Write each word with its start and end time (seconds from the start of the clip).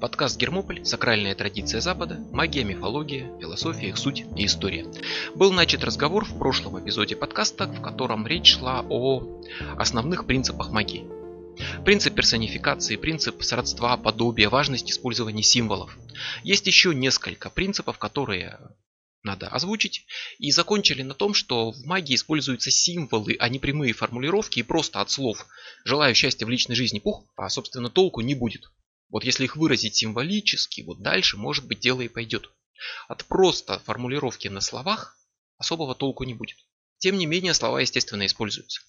Подкаст 0.00 0.36
«Гермополь. 0.38 0.84
Сакральная 0.84 1.34
традиция 1.34 1.80
Запада. 1.80 2.18
Магия, 2.32 2.64
мифология, 2.64 3.30
философия, 3.40 3.88
их 3.88 3.96
суть 3.96 4.24
и 4.36 4.46
история». 4.46 4.86
Был 5.34 5.52
начат 5.52 5.84
разговор 5.84 6.24
в 6.24 6.36
прошлом 6.38 6.82
эпизоде 6.82 7.16
подкаста, 7.16 7.66
в 7.66 7.80
котором 7.80 8.26
речь 8.26 8.56
шла 8.56 8.84
о 8.88 9.40
основных 9.78 10.26
принципах 10.26 10.70
магии. 10.70 11.06
Принцип 11.84 12.14
персонификации, 12.14 12.96
принцип 12.96 13.42
сродства, 13.42 13.96
подобия, 13.96 14.50
важность 14.50 14.90
использования 14.90 15.42
символов. 15.42 15.96
Есть 16.42 16.66
еще 16.66 16.94
несколько 16.94 17.48
принципов, 17.48 17.98
которые 17.98 18.58
надо 19.22 19.48
озвучить. 19.48 20.06
И 20.38 20.50
закончили 20.50 21.02
на 21.02 21.14
том, 21.14 21.34
что 21.34 21.72
в 21.72 21.84
магии 21.84 22.14
используются 22.14 22.70
символы, 22.70 23.36
а 23.40 23.48
не 23.48 23.58
прямые 23.58 23.94
формулировки, 23.94 24.58
и 24.58 24.64
просто 24.64 25.00
от 25.00 25.10
слов 25.10 25.46
«желаю 25.84 26.14
счастья 26.14 26.46
в 26.46 26.50
личной 26.50 26.74
жизни 26.74 26.98
пух», 26.98 27.24
а 27.36 27.48
собственно 27.48 27.88
толку 27.88 28.20
не 28.20 28.34
будет. 28.34 28.70
Вот 29.14 29.22
если 29.22 29.44
их 29.44 29.54
выразить 29.54 29.94
символически, 29.94 30.80
вот 30.80 31.00
дальше 31.00 31.36
может 31.36 31.68
быть 31.68 31.78
дело 31.78 32.00
и 32.00 32.08
пойдет. 32.08 32.50
От 33.06 33.24
просто 33.26 33.78
формулировки 33.78 34.48
на 34.48 34.60
словах 34.60 35.16
особого 35.56 35.94
толку 35.94 36.24
не 36.24 36.34
будет. 36.34 36.56
Тем 36.98 37.16
не 37.16 37.24
менее 37.24 37.54
слова 37.54 37.80
естественно 37.80 38.26
используются. 38.26 38.80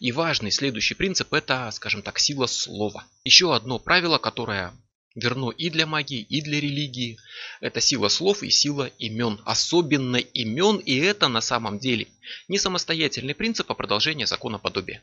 И 0.00 0.10
важный 0.10 0.50
следующий 0.50 0.94
принцип 0.94 1.32
это, 1.32 1.70
скажем 1.70 2.02
так, 2.02 2.18
сила 2.18 2.46
слова. 2.46 3.04
Еще 3.22 3.54
одно 3.54 3.78
правило, 3.78 4.18
которое 4.18 4.74
верно 5.14 5.50
и 5.50 5.70
для 5.70 5.86
магии, 5.86 6.20
и 6.20 6.40
для 6.42 6.58
религии. 6.60 7.20
Это 7.60 7.80
сила 7.80 8.08
слов 8.08 8.42
и 8.42 8.50
сила 8.50 8.86
имен. 8.98 9.40
Особенно 9.44 10.16
имен, 10.16 10.78
и 10.78 10.96
это 10.96 11.28
на 11.28 11.40
самом 11.40 11.78
деле 11.78 12.08
не 12.48 12.58
самостоятельный 12.58 13.36
принцип, 13.36 13.70
а 13.70 13.74
продолжение 13.74 14.26
закона 14.26 14.58
подобия. 14.58 15.00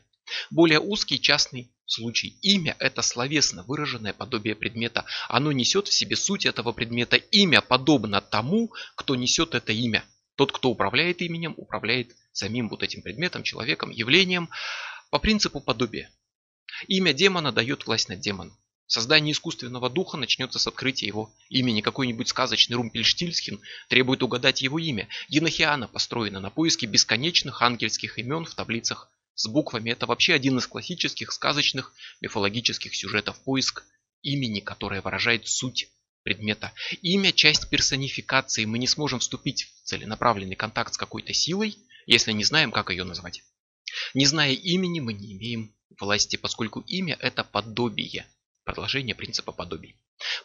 Более 0.50 0.78
узкий 0.78 1.18
частный 1.18 1.70
случай. 1.90 2.38
Имя– 2.42 2.76
это 2.78 3.02
словесно 3.02 3.64
выраженное 3.64 4.12
подобие 4.12 4.54
предмета. 4.54 5.04
Оно 5.28 5.52
несет 5.52 5.88
в 5.88 5.92
себе 5.92 6.16
суть 6.16 6.46
этого 6.46 6.72
предмета. 6.72 7.16
Имя 7.16 7.60
подобно 7.60 8.20
тому, 8.20 8.72
кто 8.94 9.16
несет 9.16 9.54
это 9.54 9.72
имя. 9.72 10.04
Тот, 10.36 10.52
кто 10.52 10.70
управляет 10.70 11.20
именем, 11.22 11.54
управляет 11.56 12.14
самим 12.32 12.68
вот 12.68 12.82
этим 12.82 13.02
предметом, 13.02 13.42
человеком, 13.42 13.90
явлением 13.90 14.48
по 15.10 15.18
принципу 15.18 15.60
подобия. 15.60 16.10
Имя 16.86 17.12
демона 17.12 17.50
дает 17.50 17.86
власть 17.86 18.08
над 18.08 18.20
демоном. 18.20 18.56
Создание 18.86 19.32
искусственного 19.32 19.90
духа 19.90 20.16
начнется 20.16 20.58
с 20.58 20.66
открытия 20.66 21.06
его 21.06 21.34
имени. 21.50 21.82
Какой-нибудь 21.82 22.28
сказочный 22.28 22.76
Румпельштильцхен 22.76 23.60
требует 23.88 24.22
угадать 24.22 24.62
его 24.62 24.78
имя. 24.78 25.08
Енохиана 25.28 25.88
построена 25.88 26.40
на 26.40 26.50
поиске 26.50 26.86
бесконечных 26.86 27.60
ангельских 27.60 28.18
имен 28.18 28.46
в 28.46 28.54
таблицах 28.54 29.10
с 29.38 29.46
буквами. 29.46 29.90
Это 29.90 30.06
вообще 30.06 30.34
один 30.34 30.58
из 30.58 30.66
классических 30.66 31.32
сказочных 31.32 31.92
мифологических 32.20 32.94
сюжетов. 32.94 33.40
Поиск 33.44 33.84
имени, 34.22 34.58
которое 34.60 35.00
выражает 35.00 35.46
суть 35.46 35.88
предмета. 36.24 36.72
Имя– 37.02 37.32
часть 37.34 37.70
персонификации. 37.70 38.64
Мы 38.64 38.78
не 38.78 38.88
сможем 38.88 39.20
вступить 39.20 39.64
в 39.64 39.86
целенаправленный 39.86 40.56
контакт 40.56 40.92
с 40.92 40.98
какой-то 40.98 41.32
силой, 41.32 41.78
если 42.06 42.32
не 42.32 42.42
знаем, 42.42 42.72
как 42.72 42.90
ее 42.90 43.04
назвать. 43.04 43.44
Не 44.12 44.26
зная 44.26 44.52
имени, 44.52 44.98
мы 44.98 45.12
не 45.12 45.32
имеем 45.32 45.72
власти, 46.00 46.36
поскольку 46.36 46.80
имя– 46.80 47.16
это 47.20 47.44
подобие– 47.44 48.26
продолжение 48.64 49.14
принципа 49.14 49.52
подобий. 49.52 49.96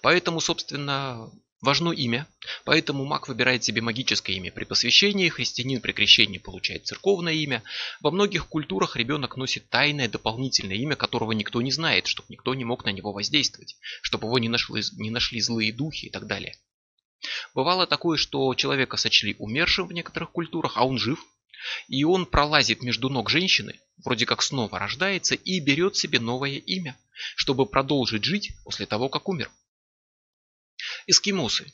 Поэтому, 0.02 0.40
собственно, 0.40 1.32
важно 1.64 1.92
имя. 1.92 2.28
Поэтому 2.66 3.06
маг 3.06 3.28
выбирает 3.28 3.64
себе 3.64 3.82
магическое 3.82 4.34
имя 4.34 4.52
при 4.52 4.66
посвящении, 4.66 5.30
христианин 5.30 5.82
при 5.82 5.94
крещении 5.94 6.38
получает 6.38 6.86
церковное 6.86 7.34
имя. 7.34 7.64
Во 8.02 8.12
многих 8.12 8.48
культурах 8.48 8.96
ребенок 8.98 9.38
носит 9.38 9.70
тайное 9.70 10.10
дополнительное 10.10 10.76
имя, 10.76 10.96
которого 10.96 11.32
никто 11.32 11.62
не 11.62 11.72
знает, 11.72 12.08
чтобы 12.08 12.28
никто 12.30 12.54
не 12.54 12.66
мог 12.66 12.86
на 12.86 12.90
него 12.90 13.14
воздействовать, 13.14 13.78
чтобы 14.02 14.28
его 14.28 14.38
не 14.40 14.50
нашли, 14.50 14.84
не 14.98 15.10
нашли 15.10 15.40
злые 15.40 15.72
духи 15.72 16.08
и 16.08 16.10
так 16.10 16.28
далее. 16.28 16.56
Бывало 17.56 17.88
такое, 17.88 18.18
что 18.18 18.54
человека 18.54 18.98
сочли 18.98 19.36
умершим 19.40 19.88
в 19.88 19.94
некоторых 19.94 20.32
культурах, 20.32 20.74
а 20.76 20.86
он 20.86 20.98
жив, 20.98 21.26
и 21.88 22.04
он 22.04 22.26
пролазит 22.26 22.84
между 22.84 23.10
ног 23.10 23.30
женщины, 23.30 23.80
вроде 24.04 24.26
как 24.26 24.42
снова 24.42 24.80
рождается 24.80 25.36
и 25.36 25.62
берет 25.62 25.96
себе 25.96 26.20
новое 26.20 26.58
имя, 26.58 26.98
чтобы 27.38 27.66
продолжить 27.66 28.26
жить 28.26 28.52
после 28.66 28.86
того, 28.86 29.08
как 29.08 29.30
умер. 29.30 29.50
Эскимосы 31.08 31.74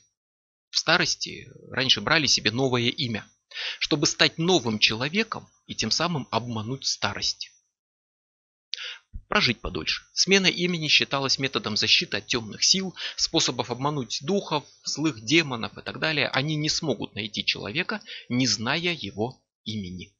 в 0.70 0.78
старости 0.78 1.50
раньше 1.70 2.00
брали 2.00 2.26
себе 2.26 2.50
новое 2.50 2.88
имя, 2.88 3.28
чтобы 3.78 4.06
стать 4.06 4.38
новым 4.38 4.78
человеком 4.78 5.48
и 5.66 5.74
тем 5.74 5.90
самым 5.90 6.28
обмануть 6.30 6.86
старость. 6.86 7.52
Прожить 9.28 9.60
подольше. 9.60 10.02
Смена 10.12 10.46
имени 10.46 10.88
считалась 10.88 11.38
методом 11.38 11.76
защиты 11.76 12.16
от 12.16 12.26
темных 12.26 12.64
сил, 12.64 12.96
способов 13.16 13.70
обмануть 13.70 14.18
духов, 14.22 14.64
злых 14.84 15.24
демонов 15.24 15.78
и 15.78 15.82
так 15.82 16.00
далее. 16.00 16.28
Они 16.28 16.56
не 16.56 16.68
смогут 16.68 17.14
найти 17.14 17.44
человека, 17.44 18.02
не 18.28 18.46
зная 18.48 18.92
его 18.92 19.40
имени. 19.64 20.12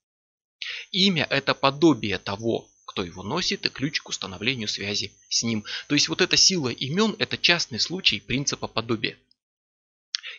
Имя– 0.93 1.27
это 1.31 1.55
подобие 1.55 2.19
того, 2.19 2.69
кто 2.91 3.05
его 3.05 3.23
носит, 3.23 3.65
и 3.67 3.69
ключ 3.69 4.01
к 4.01 4.09
установлению 4.09 4.67
связи 4.67 5.13
с 5.29 5.45
ним. 5.45 5.65
То 5.87 5.95
есть 5.95 6.09
вот 6.09 6.21
эта 6.21 6.37
сила 6.37 6.71
имен– 6.71 7.15
это 7.21 7.39
частный 7.39 7.79
случай 7.79 8.19
принципа 8.19 8.67
подобия. 8.67 9.17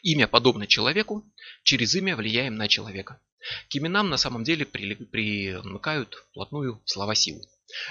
Имя 0.03 0.27
подобно 0.27 0.67
человеку, 0.67 1.23
через 1.63 1.95
имя 1.95 2.13
влияем 2.13 2.55
на 2.55 2.67
человека. 2.67 3.21
К 3.69 3.77
именам 3.77 4.09
на 4.09 4.17
самом 4.17 4.43
деле 4.43 4.65
примыкают 4.65 6.25
плотную 6.33 6.81
слова 6.83 7.15
силы. 7.15 7.41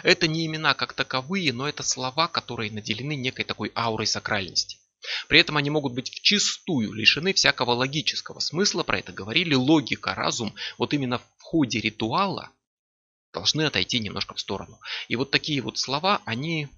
Это 0.02 0.28
не 0.28 0.44
имена 0.44 0.74
как 0.74 0.92
таковые, 0.92 1.54
но 1.54 1.66
это 1.66 1.82
слова, 1.82 2.28
которые 2.28 2.70
наделены 2.70 3.16
некой 3.16 3.46
такой 3.46 3.72
аурой 3.74 4.06
сакральности. 4.06 4.76
При 5.28 5.40
этом 5.40 5.56
они 5.56 5.70
могут 5.70 5.94
быть 5.94 6.10
вчистую 6.10 6.92
лишены 6.92 7.32
всякого 7.32 7.70
логического 7.70 8.40
смысла, 8.40 8.82
про 8.82 8.98
это 8.98 9.10
говорили, 9.10 9.54
логика, 9.54 10.14
разум, 10.14 10.54
вот 10.76 10.92
именно 10.92 11.18
в 11.18 11.24
ходе 11.38 11.80
ритуала 11.80 12.50
должны 13.32 13.62
отойти 13.62 13.98
немножко 13.98 14.34
в 14.34 14.40
сторону. 14.40 14.78
И 15.08 15.16
вот 15.16 15.30
такие 15.30 15.60
вот 15.60 15.78
слова, 15.78 16.20
они 16.24 16.68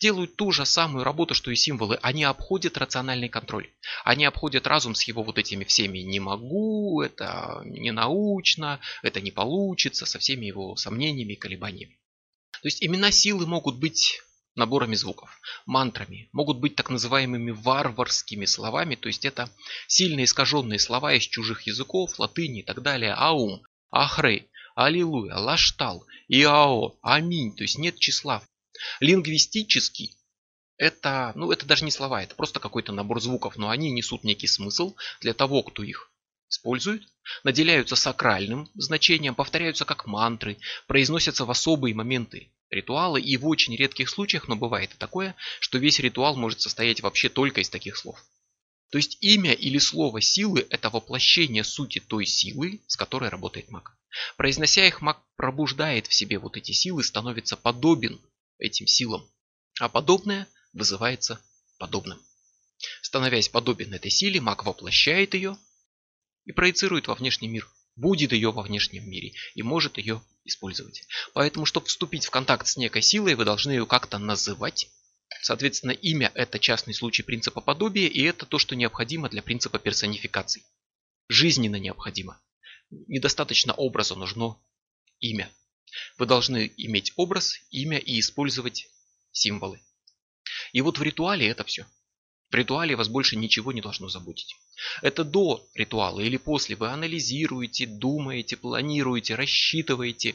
делают 0.00 0.36
ту 0.36 0.52
же 0.52 0.64
самую 0.64 1.04
работу, 1.04 1.34
что 1.34 1.50
и 1.50 1.56
символы. 1.56 1.98
Они 2.02 2.24
обходят 2.24 2.78
рациональный 2.78 3.28
контроль. 3.28 3.68
Они 4.04 4.24
обходят 4.24 4.66
разум 4.66 4.94
с 4.94 5.02
его 5.02 5.22
вот 5.22 5.38
этими 5.38 5.64
всеми 5.64 5.98
«не 5.98 6.20
могу», 6.20 7.02
«это 7.02 7.62
не 7.64 7.90
научно», 7.90 8.80
«это 9.02 9.20
не 9.20 9.30
получится», 9.30 10.06
со 10.06 10.18
всеми 10.18 10.46
его 10.46 10.76
сомнениями 10.76 11.32
и 11.32 11.36
колебаниями. 11.36 11.98
То 12.62 12.68
есть 12.68 12.82
имена 12.82 13.10
силы 13.10 13.46
могут 13.46 13.76
быть 13.78 14.20
наборами 14.58 14.96
звуков, 14.96 15.40
мантрами, 15.66 16.28
могут 16.32 16.58
быть 16.58 16.74
так 16.74 16.90
называемыми 16.90 17.52
варварскими 17.52 18.44
словами, 18.44 18.96
то 18.96 19.06
есть 19.06 19.24
это 19.24 19.48
сильно 19.86 20.24
искаженные 20.24 20.80
слова 20.80 21.14
из 21.14 21.22
чужих 21.22 21.62
языков, 21.62 22.18
латыни 22.18 22.60
и 22.60 22.62
так 22.64 22.82
далее, 22.82 23.14
аум, 23.16 23.62
ахрей, 23.90 24.48
аллилуйя, 24.78 25.34
лаштал, 25.34 26.06
иао, 26.28 26.96
аминь, 27.02 27.54
то 27.56 27.64
есть 27.64 27.78
нет 27.78 27.98
числа. 27.98 28.42
Лингвистически 29.00 30.14
это, 30.76 31.32
ну 31.34 31.50
это 31.50 31.66
даже 31.66 31.84
не 31.84 31.90
слова, 31.90 32.22
это 32.22 32.36
просто 32.36 32.60
какой-то 32.60 32.92
набор 32.92 33.20
звуков, 33.20 33.56
но 33.56 33.70
они 33.70 33.90
несут 33.90 34.22
некий 34.22 34.46
смысл 34.46 34.94
для 35.20 35.34
того, 35.34 35.64
кто 35.64 35.82
их 35.82 36.12
использует, 36.48 37.02
наделяются 37.42 37.96
сакральным 37.96 38.70
значением, 38.74 39.34
повторяются 39.34 39.84
как 39.84 40.06
мантры, 40.06 40.58
произносятся 40.86 41.44
в 41.44 41.50
особые 41.50 41.96
моменты 41.96 42.52
ритуала 42.70 43.16
и 43.16 43.36
в 43.36 43.48
очень 43.48 43.74
редких 43.74 44.08
случаях, 44.08 44.46
но 44.46 44.54
бывает 44.54 44.94
и 44.94 44.96
такое, 44.96 45.34
что 45.58 45.78
весь 45.78 45.98
ритуал 45.98 46.36
может 46.36 46.60
состоять 46.60 47.00
вообще 47.00 47.28
только 47.28 47.60
из 47.60 47.68
таких 47.68 47.96
слов. 47.96 48.24
То 48.90 48.98
есть 48.98 49.18
имя 49.20 49.52
или 49.52 49.78
слово 49.78 50.20
силы– 50.22 50.66
это 50.70 50.88
воплощение 50.88 51.62
сути 51.62 51.98
той 51.98 52.24
силы, 52.24 52.80
с 52.86 52.96
которой 52.96 53.28
работает 53.28 53.70
маг. 53.70 53.96
Произнося 54.36 54.86
их, 54.86 55.02
маг 55.02 55.22
пробуждает 55.36 56.06
в 56.06 56.14
себе 56.14 56.38
вот 56.38 56.56
эти 56.56 56.72
силы, 56.72 57.04
становится 57.04 57.56
подобен 57.56 58.20
этим 58.58 58.86
силам. 58.86 59.28
А 59.78 59.88
подобное 59.88 60.48
вызывается 60.72 61.40
подобным. 61.78 62.20
Становясь 63.02 63.48
подобен 63.48 63.92
этой 63.92 64.10
силе, 64.10 64.40
маг 64.40 64.64
воплощает 64.64 65.34
ее 65.34 65.58
и 66.46 66.52
проецирует 66.52 67.08
во 67.08 67.14
внешний 67.14 67.48
мир. 67.48 67.68
Будет 67.94 68.32
ее 68.32 68.52
во 68.52 68.62
внешнем 68.62 69.10
мире 69.10 69.34
и 69.54 69.62
может 69.62 69.98
ее 69.98 70.22
использовать. 70.44 71.04
Поэтому, 71.34 71.66
чтобы 71.66 71.86
вступить 71.86 72.24
в 72.24 72.30
контакт 72.30 72.66
с 72.66 72.76
некой 72.76 73.02
силой, 73.02 73.34
вы 73.34 73.44
должны 73.44 73.72
ее 73.72 73.86
как-то 73.86 74.18
называть. 74.18 74.88
Соответственно, 75.42 75.92
имя– 75.92 76.32
это 76.34 76.58
частный 76.58 76.94
случай 76.94 77.22
принципа 77.22 77.60
подобия, 77.60 78.08
и 78.08 78.22
это 78.22 78.46
то, 78.46 78.58
что 78.58 78.74
необходимо 78.74 79.28
для 79.28 79.42
принципа 79.42 79.78
персонификации. 79.78 80.64
Жизненно 81.28 81.76
необходимо. 81.76 82.40
Недостаточно 82.90 83.74
образа, 83.74 84.14
нужно 84.14 84.56
имя. 85.20 85.50
Вы 86.16 86.26
должны 86.26 86.72
иметь 86.76 87.12
образ, 87.16 87.60
имя 87.70 87.98
и 87.98 88.18
использовать 88.20 88.88
символы. 89.32 89.80
И 90.72 90.80
вот 90.80 90.98
в 90.98 91.02
ритуале 91.02 91.48
это 91.48 91.64
все. 91.64 91.86
В 92.50 92.54
ритуале 92.54 92.96
вас 92.96 93.08
больше 93.08 93.36
ничего 93.36 93.72
не 93.72 93.82
должно 93.82 94.08
заботить. 94.08 94.56
Это 95.02 95.22
до 95.22 95.68
ритуала 95.74 96.20
или 96.20 96.38
после 96.38 96.76
вы 96.76 96.88
анализируете, 96.88 97.86
думаете, 97.86 98.56
планируете, 98.56 99.34
рассчитываете 99.34 100.34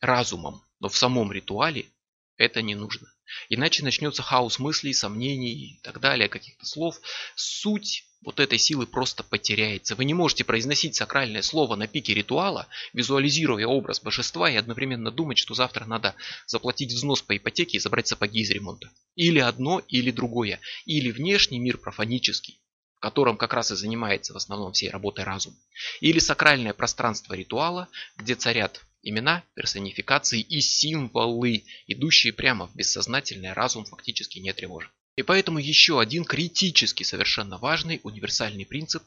разумом. 0.00 0.62
Но 0.80 0.88
в 0.88 0.96
самом 0.96 1.30
ритуале 1.32 1.90
это 2.36 2.62
не 2.62 2.74
нужно. 2.74 3.12
Иначе 3.48 3.84
начнется 3.84 4.22
хаос 4.22 4.58
мыслей, 4.58 4.92
сомнений 4.92 5.52
и 5.52 5.80
так 5.82 6.00
далее, 6.00 6.28
каких-то 6.28 6.66
слов. 6.66 7.00
Суть 7.34 8.04
вот 8.22 8.40
этой 8.40 8.58
силы 8.58 8.86
просто 8.86 9.22
потеряется. 9.22 9.94
Вы 9.94 10.04
не 10.04 10.14
можете 10.14 10.44
произносить 10.44 10.96
сакральное 10.96 11.42
слово 11.42 11.76
на 11.76 11.86
пике 11.86 12.14
ритуала, 12.14 12.66
визуализируя 12.92 13.66
образ 13.66 14.00
божества 14.00 14.50
и 14.50 14.56
одновременно 14.56 15.10
думать, 15.10 15.38
что 15.38 15.54
завтра 15.54 15.84
надо 15.84 16.14
заплатить 16.46 16.92
взнос 16.92 17.22
по 17.22 17.36
ипотеке 17.36 17.76
и 17.76 17.80
забрать 17.80 18.08
сапоги 18.08 18.40
из 18.40 18.50
ремонта. 18.50 18.90
Или 19.14 19.38
одно, 19.38 19.82
или 19.88 20.10
другое. 20.10 20.60
Или 20.84 21.10
внешний 21.10 21.60
мир 21.60 21.78
профанический, 21.78 22.60
в 22.96 23.00
котором 23.00 23.36
как 23.36 23.54
раз 23.54 23.70
и 23.70 23.76
занимается 23.76 24.32
в 24.32 24.36
основном 24.36 24.72
всей 24.72 24.90
работой 24.90 25.24
разум. 25.24 25.56
Или 26.00 26.18
сакральное 26.18 26.72
пространство 26.72 27.34
ритуала, 27.34 27.88
где 28.16 28.34
царят 28.34 28.84
имена, 29.02 29.44
персонификации 29.54 30.40
и 30.40 30.60
символы, 30.60 31.64
идущие 31.86 32.32
прямо 32.32 32.66
в 32.66 32.74
бессознательный 32.74 33.52
разум 33.52 33.84
фактически 33.84 34.38
не 34.38 34.52
тревожит. 34.52 34.90
И 35.16 35.22
поэтому 35.22 35.58
еще 35.58 36.00
один 36.00 36.24
критически 36.24 37.02
совершенно 37.02 37.58
важный 37.58 38.00
универсальный 38.04 38.64
принцип 38.64 39.02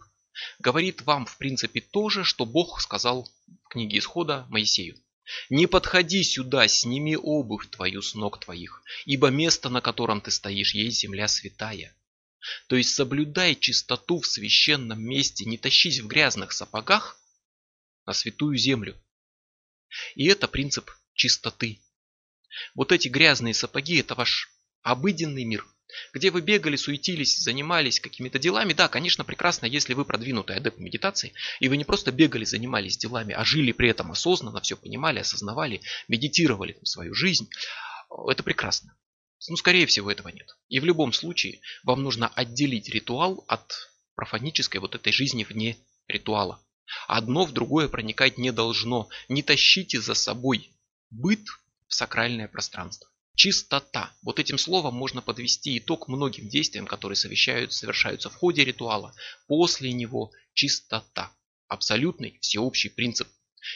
говорит 0.59 1.01
вам 1.03 1.25
в 1.25 1.37
принципе 1.37 1.81
то 1.81 2.09
же, 2.09 2.23
что 2.23 2.45
Бог 2.45 2.81
сказал 2.81 3.29
в 3.63 3.67
книге 3.69 3.99
Исхода 3.99 4.45
Моисею. 4.49 4.97
«Не 5.49 5.67
подходи 5.67 6.23
сюда, 6.23 6.67
сними 6.67 7.15
обувь 7.15 7.69
твою 7.69 8.01
с 8.01 8.15
ног 8.15 8.39
твоих, 8.39 8.83
ибо 9.05 9.29
место, 9.29 9.69
на 9.69 9.79
котором 9.79 10.19
ты 10.19 10.31
стоишь, 10.31 10.73
есть 10.73 10.99
земля 10.99 11.27
святая». 11.27 11.95
То 12.67 12.75
есть 12.75 12.95
соблюдай 12.95 13.55
чистоту 13.55 14.19
в 14.19 14.27
священном 14.27 15.01
месте, 15.01 15.45
не 15.45 15.57
тащись 15.57 15.99
в 15.99 16.07
грязных 16.07 16.51
сапогах 16.51 17.19
на 18.05 18.13
святую 18.13 18.57
землю. 18.57 18.99
И 20.15 20.27
это 20.27 20.47
принцип 20.47 20.91
чистоты. 21.13 21.81
Вот 22.75 22.91
эти 22.91 23.07
грязные 23.07 23.53
сапоги– 23.53 23.99
это 23.99 24.15
ваш 24.15 24.49
обыденный 24.81 25.45
мир, 25.45 25.65
где 26.13 26.31
вы 26.31 26.41
бегали, 26.41 26.75
суетились, 26.75 27.37
занимались 27.37 27.99
какими-то 27.99 28.39
делами. 28.39 28.73
Да, 28.73 28.87
конечно, 28.87 29.23
прекрасно, 29.23 29.65
если 29.65 29.93
вы 29.93 30.05
продвинутый 30.05 30.55
адепт 30.55 30.79
медитации, 30.79 31.33
и 31.59 31.67
вы 31.67 31.77
не 31.77 31.85
просто 31.85 32.11
бегали, 32.11 32.45
занимались 32.45 32.97
делами, 32.97 33.33
а 33.33 33.43
жили 33.43 33.71
при 33.71 33.89
этом 33.89 34.11
осознанно, 34.11 34.61
все 34.61 34.75
понимали, 34.75 35.19
осознавали, 35.19 35.81
медитировали 36.07 36.77
свою 36.83 37.13
жизнь. 37.13 37.49
Это 38.29 38.43
прекрасно. 38.43 38.95
Ну, 39.49 39.55
скорее 39.55 39.85
всего, 39.85 40.11
этого 40.11 40.29
нет. 40.29 40.55
И 40.69 40.79
в 40.79 40.85
любом 40.85 41.13
случае, 41.13 41.61
вам 41.83 42.03
нужно 42.03 42.27
отделить 42.27 42.89
ритуал 42.89 43.43
от 43.47 43.91
профанической 44.15 44.79
вот 44.79 44.93
этой 44.95 45.11
жизни 45.11 45.43
вне 45.43 45.77
ритуала. 46.07 46.63
Одно 47.07 47.45
в 47.45 47.51
другое 47.51 47.87
проникать 47.87 48.37
не 48.37 48.51
должно. 48.51 49.09
Не 49.29 49.43
тащите 49.43 50.01
за 50.01 50.13
собой 50.13 50.71
быт 51.09 51.41
в 51.87 51.93
сакральное 51.93 52.47
пространство. 52.47 53.09
Чистота. 53.35 54.13
Вот 54.21 54.39
этим 54.39 54.57
словом 54.57 54.95
можно 54.95 55.21
подвести 55.21 55.77
итог 55.77 56.07
многим 56.07 56.49
действиям, 56.49 56.85
которые 56.85 57.15
совершаются 57.15 58.29
в 58.29 58.35
ходе 58.35 58.63
ритуала. 58.63 59.13
После 59.47 59.91
него 59.93 60.31
чистота. 60.53 61.31
Абсолютный 61.67 62.37
всеобщий 62.41 62.89
принцип. 62.89 63.27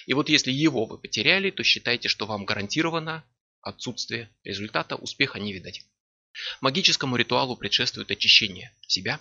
И 0.06 0.14
вот 0.14 0.30
если 0.30 0.52
его 0.52 0.86
вы 0.86 0.98
потеряли, 0.98 1.52
то 1.52 1.64
считайте, 1.64 2.10
что 2.10 2.26
вам 2.26 2.46
гарантировано 2.46 3.24
отсутствие 3.62 4.30
результата, 4.44 4.96
успеха 4.96 5.40
не 5.40 5.54
видать. 5.54 5.84
Магическому 6.62 7.16
ритуалу 7.16 7.56
предшествует 7.56 8.12
очищение 8.12 8.76
себя, 8.88 9.20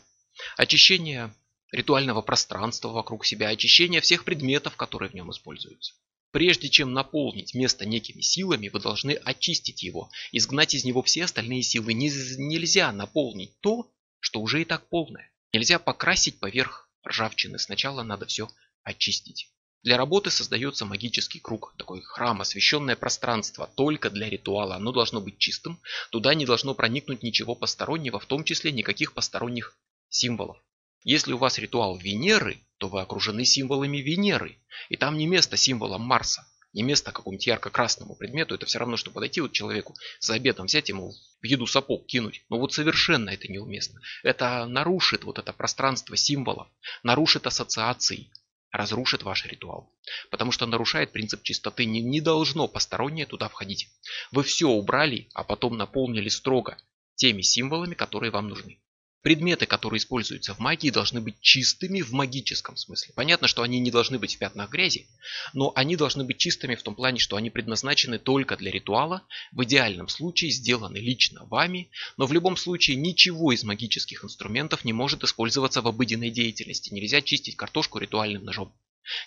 очищение 0.56 1.32
ритуального 1.74 2.22
пространства 2.22 2.88
вокруг 2.90 3.26
себя, 3.26 3.48
очищение 3.48 4.00
всех 4.00 4.24
предметов, 4.24 4.76
которые 4.76 5.10
в 5.10 5.14
нем 5.14 5.30
используются. 5.30 5.94
Прежде 6.30 6.68
чем 6.68 6.92
наполнить 6.92 7.54
место 7.54 7.84
некими 7.86 8.20
силами, 8.20 8.68
вы 8.68 8.80
должны 8.80 9.12
очистить 9.12 9.82
его, 9.82 10.10
изгнать 10.32 10.74
из 10.74 10.84
него 10.84 11.02
все 11.02 11.24
остальные 11.24 11.62
силы. 11.62 11.92
Нельзя 11.94 12.90
наполнить 12.92 13.58
то, 13.60 13.90
что 14.20 14.40
уже 14.40 14.62
и 14.62 14.64
так 14.64 14.88
полное. 14.88 15.30
Нельзя 15.52 15.78
покрасить 15.78 16.40
поверх 16.40 16.90
ржавчины. 17.06 17.58
Сначала 17.58 18.02
надо 18.02 18.26
все 18.26 18.48
очистить. 18.82 19.50
Для 19.84 19.96
работы 19.96 20.30
создается 20.30 20.86
магический 20.86 21.40
круг, 21.40 21.74
такой 21.76 22.00
храм, 22.00 22.40
освященное 22.40 22.96
пространство, 22.96 23.70
только 23.76 24.10
для 24.10 24.30
ритуала. 24.30 24.76
Оно 24.76 24.92
должно 24.92 25.20
быть 25.20 25.38
чистым, 25.38 25.80
туда 26.10 26.34
не 26.34 26.46
должно 26.46 26.74
проникнуть 26.74 27.22
ничего 27.22 27.54
постороннего, 27.54 28.18
в 28.18 28.26
том 28.26 28.44
числе 28.44 28.72
никаких 28.72 29.12
посторонних 29.12 29.76
символов. 30.08 30.56
Если 31.04 31.34
у 31.34 31.38
вас 31.38 31.58
ритуал 31.58 31.98
Венеры, 31.98 32.58
то 32.78 32.88
вы 32.88 33.02
окружены 33.02 33.44
символами 33.44 33.98
Венеры. 33.98 34.56
И 34.88 34.96
там 34.96 35.18
не 35.18 35.26
место 35.26 35.58
символам 35.58 36.00
Марса. 36.00 36.46
Не 36.72 36.82
место 36.82 37.12
какому-нибудь 37.12 37.46
ярко-красному 37.46 38.16
предмету. 38.16 38.54
Это 38.54 38.64
все 38.64 38.78
равно, 38.78 38.96
что 38.96 39.10
подойти 39.10 39.42
вот 39.42 39.52
человеку 39.52 39.94
за 40.18 40.34
обедом, 40.34 40.66
взять 40.66 40.88
ему 40.88 41.12
в 41.42 41.44
еду 41.44 41.66
сапог 41.66 42.06
кинуть. 42.06 42.42
Но 42.48 42.58
вот 42.58 42.72
совершенно 42.72 43.30
это 43.30 43.48
неуместно. 43.48 44.00
Это 44.22 44.64
нарушит 44.66 45.24
вот 45.24 45.38
это 45.38 45.52
пространство 45.52 46.16
символов. 46.16 46.68
Нарушит 47.02 47.46
ассоциации. 47.46 48.30
Разрушит 48.72 49.22
ваш 49.22 49.44
ритуал. 49.44 49.92
Потому 50.30 50.52
что 50.52 50.64
нарушает 50.66 51.12
принцип 51.12 51.42
чистоты. 51.42 51.84
Не, 51.84 52.00
не 52.00 52.22
должно 52.22 52.66
постороннее 52.66 53.26
туда 53.26 53.50
входить. 53.50 53.90
Вы 54.32 54.42
все 54.42 54.68
убрали, 54.68 55.28
а 55.34 55.44
потом 55.44 55.76
наполнили 55.76 56.30
строго 56.30 56.78
теми 57.14 57.42
символами, 57.42 57.94
которые 57.94 58.32
вам 58.32 58.48
нужны. 58.48 58.80
Предметы, 59.24 59.64
которые 59.64 59.96
используются 59.96 60.52
в 60.52 60.58
магии, 60.58 60.90
должны 60.90 61.18
быть 61.22 61.40
чистыми 61.40 62.02
в 62.02 62.12
магическом 62.12 62.76
смысле. 62.76 63.14
Понятно, 63.16 63.48
что 63.48 63.62
они 63.62 63.80
не 63.80 63.90
должны 63.90 64.18
быть 64.18 64.34
в 64.34 64.38
пятнах 64.38 64.68
грязи, 64.68 65.06
но 65.54 65.72
они 65.74 65.96
должны 65.96 66.24
быть 66.24 66.36
чистыми 66.36 66.74
в 66.74 66.82
том 66.82 66.94
плане, 66.94 67.18
что 67.18 67.36
они 67.36 67.48
предназначены 67.48 68.18
только 68.18 68.58
для 68.58 68.70
ритуала, 68.70 69.26
в 69.50 69.64
идеальном 69.64 70.08
случае 70.08 70.50
сделаны 70.50 70.98
лично 70.98 71.46
вами, 71.46 71.88
но 72.18 72.26
в 72.26 72.34
любом 72.34 72.58
случае 72.58 72.98
ничего 72.98 73.52
из 73.52 73.64
магических 73.64 74.26
инструментов 74.26 74.84
не 74.84 74.92
может 74.92 75.24
использоваться 75.24 75.80
в 75.80 75.88
обыденной 75.88 76.28
деятельности. 76.28 76.92
Нельзя 76.92 77.22
чистить 77.22 77.56
картошку 77.56 78.00
ритуальным 78.00 78.44
ножом. 78.44 78.76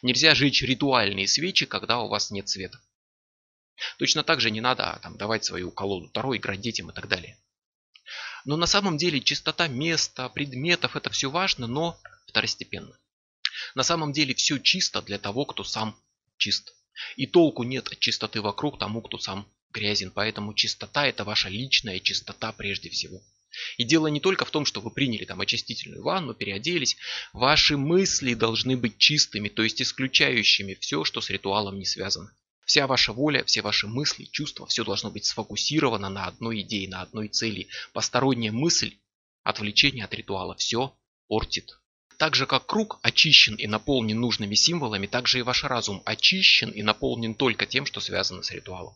Нельзя 0.04 0.36
жечь 0.36 0.62
ритуальные 0.62 1.28
свечи, 1.28 1.66
когда 1.66 2.02
у 2.02 2.08
вас 2.08 2.30
нет 2.30 2.48
света. 2.48 2.80
Точно 3.98 4.22
так 4.22 4.42
же 4.42 4.52
не 4.52 4.62
надо 4.62 4.92
а, 4.92 5.00
там, 5.00 5.18
давать 5.18 5.44
свою 5.44 5.72
колоду 5.72 6.08
Таро, 6.10 6.38
играть 6.38 6.62
детям 6.62 6.92
и 6.92 6.94
так 6.94 7.08
далее. 7.08 7.36
Но 8.48 8.56
на 8.56 8.66
самом 8.66 8.96
деле 8.96 9.20
чистота 9.20 9.68
места, 9.68 10.30
предметов, 10.30 10.96
это 10.96 11.10
все 11.10 11.30
важно, 11.30 11.68
но 11.68 12.00
второстепенно. 12.28 12.98
На 13.76 13.84
самом 13.84 14.14
деле 14.14 14.34
все 14.34 14.58
чисто 14.58 15.02
для 15.02 15.18
того, 15.20 15.44
кто 15.44 15.66
сам 15.66 16.00
чист. 16.38 16.74
И 17.18 17.28
толку 17.28 17.64
нет 17.64 17.90
от 17.90 18.00
чистоты 18.00 18.40
вокруг 18.40 18.80
тому, 18.80 19.02
кто 19.02 19.20
сам 19.20 19.52
грязен. 19.72 20.12
Поэтому 20.12 20.54
чистота 20.54 21.06
это 21.08 21.26
ваша 21.26 21.50
личная 21.50 22.00
чистота 22.00 22.54
прежде 22.54 22.90
всего. 22.90 23.22
И 23.76 23.84
дело 23.84 24.08
не 24.08 24.22
только 24.22 24.46
в 24.46 24.52
том, 24.52 24.64
что 24.64 24.80
вы 24.80 24.92
приняли 24.92 25.26
там 25.26 25.42
очистительную 25.42 26.02
ванну, 26.02 26.34
переоделись. 26.34 26.96
Ваши 27.34 27.75
мысли 27.75 28.34
должны 28.34 28.77
быть 28.77 28.98
чистыми, 28.98 29.50
то 29.50 29.62
есть 29.62 29.82
исключающими 29.82 30.75
все, 30.75 31.04
что 31.04 31.20
с 31.20 31.30
ритуалом 31.30 31.77
не 31.77 31.86
связано. 31.86 32.32
Вся 32.67 32.86
ваша 32.86 33.13
воля, 33.13 33.45
все 33.45 33.62
ваши 33.62 33.88
мысли, 33.88 34.25
чувства, 34.25 34.67
все 34.67 34.83
должно 34.83 35.09
быть 35.09 35.24
сфокусировано 35.25 36.09
на 36.09 36.25
одной 36.25 36.63
идее, 36.63 36.89
на 36.89 37.01
одной 37.01 37.29
цели. 37.29 37.69
Посторонняя 37.93 38.51
мысль, 38.51 38.97
отвлечение 39.43 40.03
от 40.03 40.13
ритуала, 40.13 40.53
все 40.55 40.93
портит. 41.29 41.79
Так 42.17 42.36
же 42.36 42.45
как 42.45 42.65
круг 42.65 43.00
очищен 43.03 43.55
и 43.55 43.67
наполнен 43.67 44.19
нужными 44.19 44.55
символами, 44.55 45.07
так 45.07 45.29
же 45.29 45.39
и 45.39 45.43
ваш 45.43 45.63
разум 45.63 46.01
очищен 46.03 46.69
и 46.71 46.83
наполнен 46.83 47.36
только 47.36 47.65
тем, 47.65 47.86
что 47.86 48.01
связано 48.01 48.43
с 48.43 48.51
ритуалом. 48.51 48.95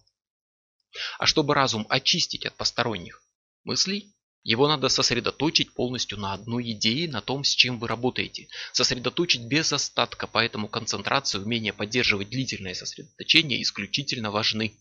А 1.17 1.25
чтобы 1.25 1.53
разум 1.53 1.85
очистить 1.87 2.45
от 2.45 2.57
посторонних 2.57 3.23
мыслей, 3.63 4.13
его 4.43 4.67
надо 4.67 4.89
сосредоточить 4.89 5.73
полностью 5.73 6.17
на 6.17 6.33
одной 6.33 6.71
идее, 6.71 7.07
на 7.09 7.21
том, 7.21 7.43
с 7.43 7.49
чем 7.49 7.77
вы 7.77 7.87
работаете. 7.87 8.47
Сосредоточить 8.73 9.43
без 9.43 9.71
остатка, 9.71 10.25
поэтому 10.25 10.67
концентрация, 10.67 11.41
умение 11.41 11.73
поддерживать 11.73 12.29
длительное 12.29 12.73
сосредоточение 12.73 13.61
исключительно 13.61 14.31
важны. 14.31 14.75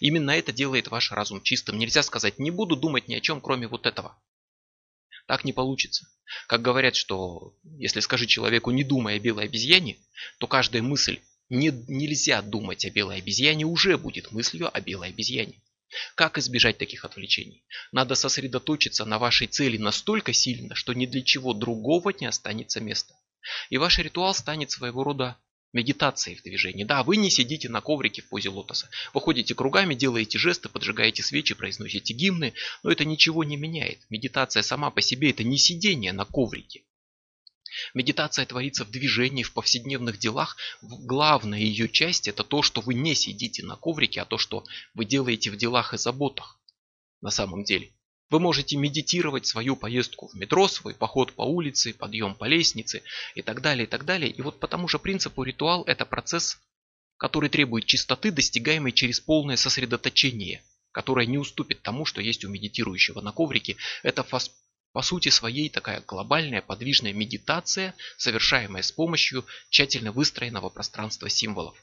Именно 0.00 0.32
это 0.32 0.52
делает 0.52 0.88
ваш 0.88 1.12
разум 1.12 1.42
чистым. 1.42 1.78
Нельзя 1.78 2.02
сказать, 2.02 2.38
не 2.38 2.50
буду 2.50 2.76
думать 2.76 3.08
ни 3.08 3.14
о 3.14 3.20
чем, 3.20 3.40
кроме 3.40 3.68
вот 3.68 3.86
этого. 3.86 4.20
Так 5.26 5.44
не 5.44 5.52
получится. 5.52 6.06
Как 6.46 6.60
говорят, 6.60 6.94
что 6.94 7.56
если 7.78 8.00
скажи 8.00 8.26
человеку, 8.26 8.70
не 8.70 8.84
думай 8.84 9.16
о 9.16 9.20
белой 9.20 9.44
обезьяне, 9.44 9.96
то 10.38 10.46
каждая 10.46 10.82
мысль 10.82 11.20
не, 11.48 11.70
нельзя 11.88 12.42
думать 12.42 12.84
о 12.84 12.90
белой 12.90 13.18
обезьяне 13.18 13.64
уже 13.64 13.96
будет 13.96 14.30
мыслью 14.30 14.74
о 14.74 14.80
белой 14.80 15.08
обезьяне. 15.08 15.62
Как 16.14 16.38
избежать 16.38 16.78
таких 16.78 17.04
отвлечений? 17.04 17.64
Надо 17.92 18.14
сосредоточиться 18.14 19.04
на 19.04 19.18
вашей 19.18 19.46
цели 19.46 19.76
настолько 19.76 20.32
сильно, 20.32 20.74
что 20.74 20.92
ни 20.92 21.06
для 21.06 21.22
чего 21.22 21.52
другого 21.52 22.12
не 22.18 22.26
останется 22.26 22.80
места. 22.80 23.14
И 23.70 23.78
ваш 23.78 23.98
ритуал 23.98 24.34
станет 24.34 24.70
своего 24.70 25.02
рода 25.02 25.36
медитацией 25.72 26.36
в 26.36 26.42
движении. 26.42 26.84
Да, 26.84 27.02
вы 27.02 27.16
не 27.16 27.30
сидите 27.30 27.68
на 27.68 27.80
коврике 27.80 28.22
в 28.22 28.28
позе 28.28 28.48
лотоса. 28.48 28.88
Вы 29.14 29.20
ходите 29.20 29.54
кругами, 29.54 29.94
делаете 29.94 30.38
жесты, 30.38 30.68
поджигаете 30.68 31.22
свечи, 31.22 31.54
произносите 31.54 32.12
гимны, 32.12 32.54
но 32.82 32.90
это 32.90 33.04
ничего 33.04 33.44
не 33.44 33.56
меняет. 33.56 34.00
Медитация 34.10 34.62
сама 34.62 34.90
по 34.90 35.00
себе 35.00 35.30
это 35.30 35.44
не 35.44 35.58
сидение 35.58 36.12
на 36.12 36.24
коврике. 36.24 36.82
Медитация 37.94 38.46
творится 38.46 38.84
в 38.84 38.90
движении, 38.90 39.42
в 39.42 39.52
повседневных 39.52 40.18
делах. 40.18 40.56
Главная 40.82 41.58
ее 41.58 41.88
часть 41.88 42.28
это 42.28 42.44
то, 42.44 42.62
что 42.62 42.80
вы 42.80 42.94
не 42.94 43.14
сидите 43.14 43.64
на 43.64 43.76
коврике, 43.76 44.22
а 44.22 44.24
то, 44.24 44.38
что 44.38 44.64
вы 44.94 45.04
делаете 45.04 45.50
в 45.50 45.56
делах 45.56 45.94
и 45.94 45.98
заботах. 45.98 46.60
на 47.20 47.30
самом 47.30 47.64
деле. 47.64 47.92
Вы 48.30 48.38
можете 48.38 48.76
медитировать 48.76 49.46
свою 49.46 49.74
поездку 49.74 50.28
в 50.28 50.34
метро, 50.34 50.68
свой 50.68 50.94
поход 50.94 51.32
по 51.32 51.42
улице, 51.42 51.92
подъем 51.92 52.36
по 52.36 52.44
лестнице 52.44 53.02
и 53.34 53.42
так 53.42 53.60
далее, 53.60 53.86
и 53.86 53.88
так 53.88 54.04
далее. 54.04 54.30
И 54.30 54.40
вот 54.40 54.60
по 54.60 54.68
тому 54.68 54.86
же 54.86 55.00
принципу 55.00 55.42
ритуал– 55.42 55.82
это 55.86 56.06
процесс, 56.06 56.58
который 57.16 57.50
требует 57.50 57.86
чистоты, 57.86 58.30
достигаемой 58.30 58.92
через 58.92 59.18
полное 59.18 59.56
сосредоточение, 59.56 60.62
которое 60.92 61.26
не 61.26 61.38
уступит 61.38 61.82
тому, 61.82 62.04
что 62.04 62.20
есть 62.20 62.44
у 62.44 62.48
медитирующего 62.48 63.20
на 63.20 63.32
коврике. 63.32 63.76
Это 64.04 64.22
по 64.92 65.02
сути 65.02 65.28
своей 65.28 65.68
такая 65.68 66.00
глобальная 66.00 66.62
подвижная 66.62 67.12
медитация, 67.12 67.94
совершаемая 68.16 68.82
с 68.82 68.92
помощью 68.92 69.46
тщательно 69.68 70.12
выстроенного 70.12 70.68
пространства 70.68 71.28
символов. 71.28 71.76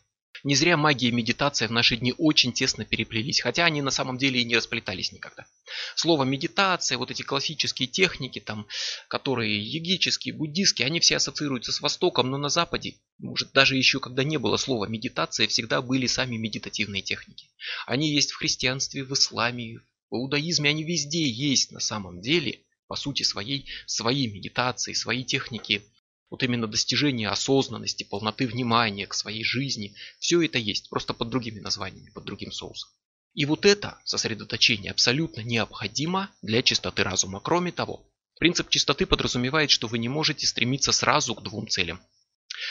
Не 0.43 0.55
зря 0.55 0.77
магия 0.77 1.07
и 1.07 1.11
медитация 1.11 1.67
в 1.67 1.71
наши 1.71 1.97
дни 1.97 2.13
очень 2.17 2.53
тесно 2.53 2.85
переплелись, 2.85 3.41
хотя 3.41 3.65
они 3.65 3.81
на 3.81 3.89
самом 3.89 4.17
деле 4.17 4.41
и 4.41 4.45
не 4.45 4.55
расплетались 4.55 5.11
никогда. 5.11 5.47
Слово 5.95 6.25
медитация, 6.25 6.97
вот 6.97 7.09
эти 7.09 7.23
классические 7.23 7.87
техники, 7.87 8.39
там, 8.39 8.67
которые 9.07 9.59
егические, 9.59 10.35
буддистские, 10.35 10.85
они 10.85 10.99
все 10.99 11.15
ассоциируются 11.15 11.71
с 11.71 11.81
Востоком, 11.81 12.29
но 12.29 12.37
на 12.37 12.49
Западе, 12.49 12.95
может 13.17 13.51
даже 13.51 13.77
еще 13.77 13.99
когда 13.99 14.23
не 14.23 14.37
было 14.37 14.57
слова 14.57 14.85
медитация, 14.85 15.47
всегда 15.47 15.81
были 15.81 16.05
сами 16.05 16.37
медитативные 16.37 17.01
техники. 17.01 17.49
Они 17.87 18.13
есть 18.13 18.31
в 18.31 18.37
христианстве, 18.37 19.03
в 19.03 19.13
исламе, 19.13 19.79
в 20.11 20.15
иудаизме, 20.15 20.69
они 20.69 20.83
везде 20.83 21.27
есть 21.27 21.71
на 21.71 21.79
самом 21.79 22.21
деле, 22.21 22.61
по 22.87 22.95
сути 22.95 23.23
своей, 23.23 23.67
свои 23.85 24.27
медитации, 24.27 24.93
свои 24.93 25.23
техники 25.23 25.83
вот 26.29 26.43
именно 26.43 26.67
достижение 26.67 27.29
осознанности, 27.29 28.03
полноты 28.03 28.47
внимания 28.47 29.07
к 29.07 29.13
своей 29.13 29.43
жизни, 29.43 29.95
все 30.19 30.41
это 30.41 30.57
есть, 30.57 30.89
просто 30.89 31.13
под 31.13 31.29
другими 31.29 31.59
названиями, 31.59 32.09
под 32.09 32.25
другим 32.25 32.51
соусом. 32.51 32.89
И 33.33 33.45
вот 33.45 33.65
это 33.65 33.99
сосредоточение 34.03 34.91
абсолютно 34.91 35.41
необходимо 35.41 36.31
для 36.41 36.63
чистоты 36.63 37.03
разума. 37.03 37.39
Кроме 37.39 37.71
того, 37.71 38.03
принцип 38.39 38.69
чистоты 38.69 39.05
подразумевает, 39.05 39.69
что 39.69 39.87
вы 39.87 39.99
не 39.99 40.09
можете 40.09 40.47
стремиться 40.47 40.91
сразу 40.91 41.35
к 41.35 41.43
двум 41.43 41.67
целям. 41.67 42.01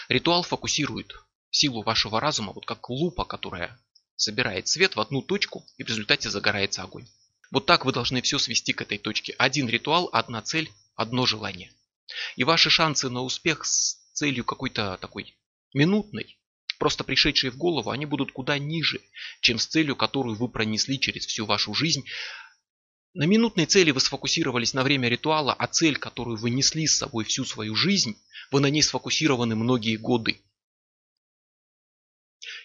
Ритуал 0.09 0.43
фокусирует 0.43 1.15
силу 1.51 1.83
вашего 1.83 2.21
разума, 2.21 2.53
вот 2.53 2.67
как 2.67 2.91
лупа, 2.91 3.25
которая 3.25 3.81
собирает 4.17 4.67
свет 4.69 4.97
в 4.97 5.01
одну 5.01 5.23
точку 5.23 5.65
и 5.77 5.85
в 5.85 5.89
результате 5.89 6.31
загорается 6.31 6.83
огонь. 6.83 7.07
Вот 7.51 7.67
так 7.67 7.85
вы 7.85 7.93
должны 7.93 8.23
все 8.23 8.39
свести 8.39 8.73
к 8.73 8.83
этой 8.83 8.99
точке. 8.99 9.35
Один 9.39 9.69
ритуал, 9.69 10.09
одна 10.13 10.43
цель, 10.43 10.71
одно 10.95 11.27
желание. 11.27 11.73
И 12.37 12.45
ваши 12.45 12.71
шансы 12.71 13.09
на 13.09 13.23
успех 13.23 13.65
с 13.65 13.97
целью 14.13 14.45
какой-то 14.45 14.99
такой 15.01 15.37
минутной, 15.75 16.39
просто 16.79 17.05
пришедшей 17.05 17.51
в 17.51 17.57
голову, 17.57 17.91
они 17.91 18.07
будут 18.07 18.33
куда 18.33 18.59
ниже, 18.59 19.01
чем 19.41 19.59
с 19.59 19.67
целью, 19.67 19.97
которую 19.97 20.37
вы 20.37 20.49
пронесли 20.49 20.99
через 20.99 21.27
всю 21.27 21.47
вашу 21.47 21.75
жизнь. 21.75 22.05
На 23.15 23.25
минутной 23.25 23.67
цели 23.67 23.91
вы 23.91 24.01
сфокусировались 24.01 24.75
на 24.75 24.83
время 24.83 25.09
ритуала, 25.09 25.55
а 25.55 25.67
цель, 25.67 25.97
которую 25.97 26.37
вы 26.37 26.51
несли 26.51 26.87
с 26.87 26.99
собой 26.99 27.25
всю 27.25 27.45
свою 27.45 27.75
жизнь, 27.75 28.21
вы 28.51 28.61
на 28.61 28.71
ней 28.71 28.83
сфокусированы 28.83 29.57
многие 29.57 29.97
годы. 29.97 30.41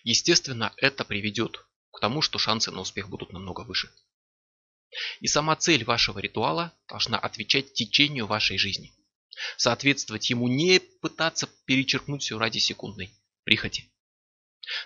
Естественно, 0.03 0.73
это 0.77 1.05
приведет 1.05 1.65
к 1.91 1.99
тому, 1.99 2.21
что 2.21 2.39
шансы 2.39 2.71
на 2.71 2.81
успех 2.81 3.09
будут 3.09 3.33
намного 3.33 3.61
выше. 3.61 3.89
И 5.19 5.27
сама 5.27 5.55
цель 5.55 5.83
вашего 5.83 6.19
ритуала 6.19 6.73
должна 6.87 7.17
отвечать 7.17 7.73
течению 7.73 8.27
вашей 8.27 8.57
жизни 8.57 8.93
соответствовать 9.57 10.29
ему, 10.29 10.47
не 10.47 10.79
пытаться 10.79 11.49
перечеркнуть 11.65 12.21
все 12.21 12.37
ради 12.37 12.59
секундной 12.59 13.11
прихоти. 13.43 13.89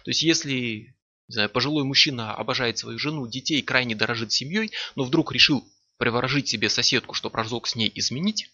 То 0.03 0.11
есть 0.11 0.23
если 0.23 0.95
не 1.27 1.33
знаю, 1.33 1.49
пожилой 1.49 1.83
мужчина 1.83 2.35
обожает 2.35 2.77
свою 2.77 2.99
жену, 2.99 3.27
детей, 3.27 3.61
крайне 3.61 3.95
дорожит 3.95 4.31
семьей, 4.31 4.71
но 4.95 5.03
вдруг 5.03 5.31
решил 5.31 5.67
приворожить 5.97 6.47
себе 6.47 6.69
соседку, 6.69 7.15
чтобы 7.15 7.37
разок 7.37 7.67
с 7.67 7.75
ней 7.75 7.91
изменить, 7.95 8.51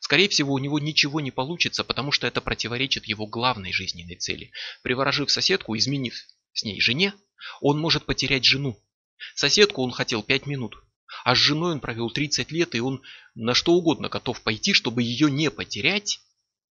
скорее 0.00 0.28
всего 0.28 0.54
у 0.54 0.58
него 0.58 0.80
ничего 0.80 1.20
не 1.20 1.30
получится, 1.30 1.84
потому 1.84 2.10
что 2.10 2.26
это 2.26 2.40
противоречит 2.40 3.04
его 3.06 3.26
главной 3.26 3.72
жизненной 3.72 4.16
цели. 4.16 4.50
Приворожив 4.82 5.30
соседку, 5.30 5.76
изменив 5.76 6.26
с 6.52 6.64
ней 6.64 6.80
жене, 6.80 7.14
он 7.60 7.78
может 7.78 8.04
потерять 8.04 8.44
жену. 8.44 8.82
Соседку 9.34 9.82
он 9.82 9.90
хотел 9.90 10.22
5 10.22 10.46
минут, 10.46 10.76
а 11.24 11.34
с 11.34 11.38
женой 11.38 11.72
он 11.72 11.80
провел 11.80 12.10
30 12.10 12.50
лет, 12.52 12.74
и 12.74 12.80
он 12.80 13.02
на 13.34 13.54
что 13.54 13.72
угодно 13.72 14.08
готов 14.08 14.42
пойти, 14.42 14.72
чтобы 14.72 15.02
ее 15.02 15.30
не 15.30 15.50
потерять. 15.50 16.20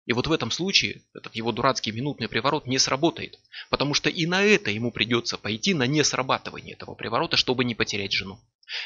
И 0.05 0.13
вот 0.13 0.27
в 0.27 0.31
этом 0.31 0.49
случае 0.49 1.03
этот 1.13 1.35
его 1.35 1.51
дурацкий 1.51 1.91
минутный 1.91 2.27
приворот 2.27 2.65
не 2.65 2.79
сработает. 2.79 3.39
Потому 3.69 3.93
что 3.93 4.09
и 4.09 4.25
на 4.25 4.41
это 4.41 4.71
ему 4.71 4.91
придется 4.91 5.37
пойти, 5.37 5.73
на 5.73 5.85
несрабатывание 5.85 6.73
этого 6.73 6.95
приворота, 6.95 7.37
чтобы 7.37 7.63
не 7.63 7.75
потерять 7.75 8.13
жену. 8.13 8.39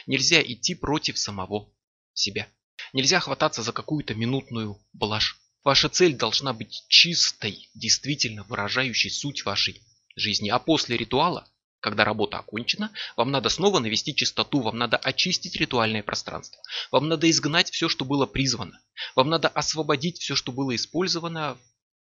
Нельзя 0.06 0.42
идти 0.42 0.76
против 0.76 1.18
самого 1.18 1.70
себя. 2.14 2.50
Нельзя 2.92 3.20
хвататься 3.20 3.64
за 3.64 3.72
какую-то 3.72 4.16
минутную 4.16 4.78
блажь. 4.92 5.38
Ваша 5.64 5.88
цель 5.88 6.16
должна 6.16 6.52
быть 6.52 6.84
чистой, 6.90 7.70
действительно 7.74 8.44
выражающей 8.44 9.10
суть 9.10 9.46
вашей 9.46 9.82
жизни. 10.16 10.50
А 10.50 10.60
после 10.60 10.98
ритуала 10.98 11.48
когда 11.84 12.06
работа 12.06 12.40
окончена, 12.40 12.92
вам 13.18 13.30
надо 13.30 13.50
снова 13.50 13.80
навести 13.80 14.16
чистоту, 14.16 14.62
вам 14.62 14.78
надо 14.78 14.96
очистить 14.96 15.58
ритуальное 15.58 16.02
пространство. 16.02 16.58
Вам 16.92 17.10
надо 17.10 17.30
изгнать 17.30 17.70
все, 17.72 17.90
что 17.90 18.06
было 18.06 18.26
призвано. 18.26 18.80
Вам 19.16 19.28
надо 19.28 19.50
освободить 19.50 20.18
все, 20.18 20.34
что 20.34 20.54
было 20.54 20.74
использовано. 20.78 21.58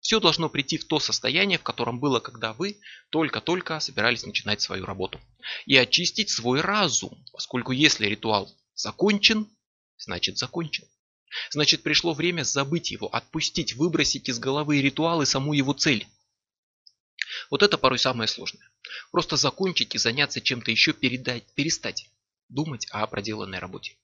Все 0.01 0.21
должно 0.21 0.51
прийти 0.51 0.77
в 0.77 0.85
то 0.85 1.01
состояние, 1.01 1.59
в 1.59 1.63
котором 1.63 2.01
было, 2.01 2.21
когда 2.21 2.53
вы 2.53 2.81
только-только 3.09 3.81
собирались 3.81 4.27
начинать 4.27 4.61
свою 4.61 4.85
работу. 4.85 5.19
И 5.65 5.75
очистить 5.75 6.29
свой 6.29 6.61
разум, 6.61 7.25
поскольку 7.33 7.73
если 7.73 8.07
ритуал 8.07 8.55
закончен, 8.75 9.49
значит 9.97 10.37
закончен. 10.37 10.85
Значит 11.51 11.83
пришло 11.83 12.13
время 12.13 12.43
забыть 12.43 12.91
его, 12.91 13.09
отпустить, 13.09 13.73
выбросить 13.73 14.29
из 14.29 14.39
головы 14.39 14.83
ритуал 14.83 15.23
и 15.23 15.27
саму 15.27 15.55
его 15.55 15.73
цель. 15.73 16.07
Вот 17.49 17.63
это 17.63 17.79
порой 17.79 17.99
самое 17.99 18.29
сложное. 18.29 18.69
Просто 19.11 19.37
закончить 19.37 19.95
и 19.95 19.99
заняться 19.99 20.41
чем-то 20.41 20.71
еще, 20.71 20.93
передать, 20.93 21.45
перестать 21.55 22.11
думать 22.49 22.87
о 22.91 23.07
проделанной 23.07 23.59
работе. 23.59 23.97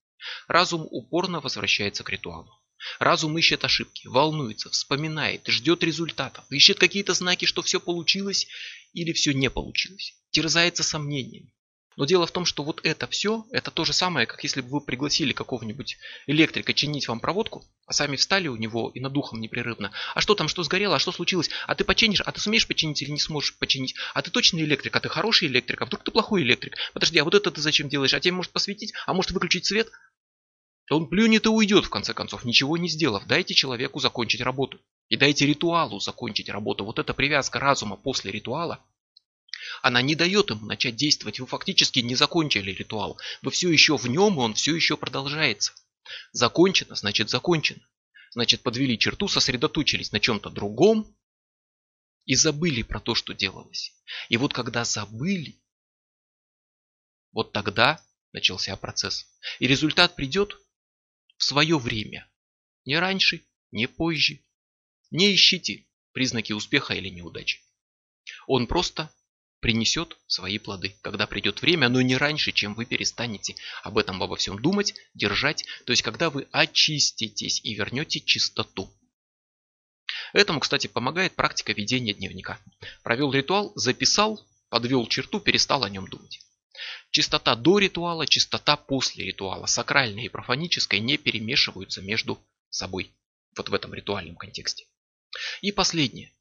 Разум 0.47 0.87
упорно 0.91 1.41
возвращается 1.41 2.03
к 2.03 2.11
ритуалу. 2.11 2.51
Разум 2.99 3.37
ищет 3.37 3.65
ошибки, 3.65 4.07
волнуется, 4.07 4.71
вспоминает, 4.71 5.47
ждет 5.49 5.83
результатов, 5.83 6.45
ищет 6.51 6.79
какие-то 6.79 7.13
знаки, 7.13 7.45
что 7.45 7.63
все 7.63 7.81
получилось 7.81 8.47
или 8.93 9.13
все 9.13 9.33
не 9.33 9.51
получилось. 9.51 10.15
Терзается 10.31 10.83
сомнениями. 10.83 11.53
Но 11.99 12.05
дело 12.05 12.29
в 12.29 12.31
том, 12.31 12.45
что 12.45 12.63
вот 12.63 12.81
это 12.85 13.09
все, 13.09 13.45
это 13.51 13.73
то 13.73 13.85
же 13.85 13.93
самое, 13.93 14.25
как 14.25 14.45
если 14.45 14.61
бы 14.61 14.69
вы 14.69 14.81
пригласили 14.81 15.33
какого-нибудь 15.33 15.99
электрика 16.29 16.73
чинить 16.73 17.09
вам 17.09 17.19
проводку, 17.19 17.65
а 17.87 17.93
сами 17.93 18.15
встали 18.15 18.47
у 18.47 18.55
него 18.55 18.93
и 18.95 19.01
над 19.01 19.13
духом 19.13 19.41
непрерывно. 19.41 19.91
А 20.15 20.21
что 20.21 20.37
там, 20.37 20.47
что 20.47 20.63
сгорело, 20.63 20.95
а 20.95 20.99
что 21.01 21.11
случилось? 21.11 21.51
А 21.67 21.75
ты 21.75 21.83
починишь? 21.83 22.21
А 22.21 22.31
ты 22.31 22.39
сумеешь 22.39 22.69
починить 22.69 23.03
или 23.03 23.11
не 23.11 23.19
сможешь 23.19 23.59
починить? 23.59 23.97
А 24.15 24.23
ты 24.23 24.31
точно 24.31 24.61
электрик? 24.61 24.95
А 24.95 25.01
ты 25.01 25.09
хороший 25.09 25.49
электрик? 25.49 25.83
А 25.83 25.87
вдруг 25.87 26.05
ты 26.05 26.13
плохой 26.13 26.43
электрик? 26.43 26.77
Подожди, 26.95 27.19
а 27.19 27.25
вот 27.25 27.35
это 27.35 27.51
ты 27.51 27.61
зачем 27.61 27.89
делаешь? 27.89 28.15
А 28.15 28.21
тебе 28.21 28.35
может 28.35 28.53
посветить? 28.53 28.93
А 29.05 29.13
может 29.13 29.33
выключить 29.33 29.67
свет? 29.67 29.91
Он 30.93 31.09
плюнет 31.09 31.47
и 31.47 31.49
уйдет, 31.49 31.87
в 31.87 31.91
конце 31.91 32.15
концов, 32.15 32.45
ничего 32.45 32.77
не 32.77 32.89
сделав. 32.89 33.27
Дайте 33.27 33.55
человеку 33.55 33.99
закончить 33.99 34.41
работу. 34.41 34.79
И 35.09 35.17
дайте 35.17 35.47
ритуалу 35.47 35.99
закончить 35.99 36.49
работу. 36.49 36.85
Вот 36.85 37.01
эта 37.01 37.13
привязка 37.13 37.59
разума 37.59 37.97
после 37.97 38.31
ритуала, 38.31 38.85
она 39.83 40.03
не 40.03 40.15
дает 40.15 40.51
ему 40.51 40.67
начать 40.67 40.97
действовать. 40.97 41.41
Вы 41.41 41.47
фактически 41.47 42.01
не 42.01 42.15
закончили 42.15 42.73
ритуал. 42.73 43.19
Вы 43.43 43.51
все 43.51 43.71
еще 43.71 43.97
в 43.97 44.07
нем, 44.07 44.35
и 44.35 44.39
он 44.39 44.55
все 44.55 44.75
еще 44.75 44.97
продолжается. 44.97 45.73
Закончено, 46.33 46.95
значит 46.95 47.31
закончено. 47.31 47.87
Значит 48.33 48.63
подвели 48.63 48.99
черту, 48.99 49.29
сосредоточились 49.29 50.13
на 50.13 50.21
чем-то 50.21 50.51
другом 50.51 51.17
и 52.25 52.35
забыли 52.35 52.83
про 52.83 53.01
то, 53.01 53.15
что 53.15 53.33
делалось. 53.33 53.93
И 54.29 54.37
вот 54.37 54.53
когда 54.53 54.85
забыли, 54.85 55.61
вот 57.33 57.53
тогда 57.53 58.03
начался 58.33 58.77
процесс. 58.77 59.27
И 59.59 59.67
результат 59.67 60.15
придет 60.15 60.59
в 61.37 61.45
свое 61.45 61.79
время. 61.79 62.31
Не 62.85 62.99
раньше, 62.99 63.43
не 63.71 63.87
позже. 63.87 64.41
Не 65.11 65.35
ищите 65.35 65.87
признаки 66.13 66.53
успеха 66.53 66.95
или 66.95 67.09
неудачи. 67.09 67.63
Он 68.47 68.67
просто 68.67 69.11
принесет 69.61 70.17
свои 70.27 70.59
плоды, 70.59 70.97
когда 71.03 71.27
придет 71.27 71.63
время, 71.63 71.89
но 71.89 72.01
не 72.01 72.17
раньше, 72.17 72.53
чем 72.53 72.75
вы 72.75 72.85
перестанете 72.85 73.55
об 73.83 73.99
этом 73.99 74.23
обо 74.23 74.37
всем 74.37 74.61
думать, 74.61 74.95
держать, 75.15 75.65
то 75.85 75.93
есть 75.93 76.03
когда 76.03 76.31
вы 76.31 76.47
очиститесь 76.53 77.61
и 77.65 77.75
вернете 77.75 78.21
чистоту. 78.21 78.91
Этому, 80.33 80.61
кстати, 80.61 80.87
помогает 80.87 81.33
практика 81.35 81.73
ведения 81.73 82.15
дневника. 82.15 82.61
Провел 83.03 83.33
ритуал, 83.33 83.73
записал, 83.75 84.41
подвел 84.69 85.07
черту, 85.07 85.41
перестал 85.41 85.85
о 85.85 85.91
нем 85.91 86.07
думать. 86.07 86.41
Чистота 87.11 87.57
до 87.57 87.79
ритуала, 87.79 88.27
чистота 88.27 88.77
после 88.77 89.27
ритуала, 89.27 89.67
сакральная 89.67 90.25
и 90.25 90.29
профаническая 90.29 91.01
не 91.01 91.17
перемешиваются 91.17 92.03
между 92.03 92.39
собой. 92.71 93.13
Вот 93.57 93.69
в 93.69 93.75
этом 93.75 93.95
ритуальном 93.95 94.37
контексте. 94.37 94.87
И 95.63 95.73
последнее. 95.73 96.33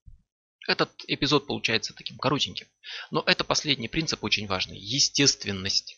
Этот 0.68 0.92
эпизод 1.08 1.48
получается 1.48 1.94
таким 1.94 2.18
коротеньким. 2.18 2.68
Но 3.10 3.24
это 3.26 3.46
последний 3.46 3.88
принцип 3.88 4.24
очень 4.24 4.48
важный. 4.48 4.78
Естественность. 4.78 5.98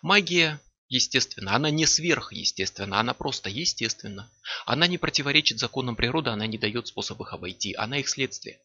Магия 0.00 0.58
естественна. 0.88 1.54
Она 1.54 1.70
не 1.70 1.86
сверхъестественна, 1.86 2.98
она 2.98 3.14
просто 3.14 3.50
естественна. 3.50 4.32
Она 4.64 4.86
не 4.86 4.96
противоречит 4.96 5.58
законам 5.58 5.96
природы, 5.96 6.30
она 6.30 6.46
не 6.46 6.58
дает 6.58 6.88
способ 6.88 7.20
их 7.20 7.32
обойти, 7.34 7.74
она 7.74 7.98
их 7.98 8.08
следствие. 8.08 8.60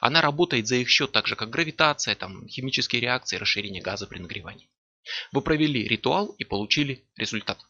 Она 0.00 0.20
работает 0.20 0.66
за 0.66 0.74
их 0.74 0.90
счет 0.90 1.12
так 1.12 1.28
же, 1.28 1.36
как 1.36 1.50
гравитация, 1.50 2.16
там, 2.16 2.46
химические 2.48 3.00
реакции, 3.00 3.36
расширение 3.36 3.80
газа 3.80 4.08
при 4.08 4.18
нагревании. 4.18 4.68
Вы 5.30 5.40
провели 5.40 5.86
ритуал 5.86 6.34
и 6.38 6.44
получили 6.44 7.08
результат. 7.16 7.64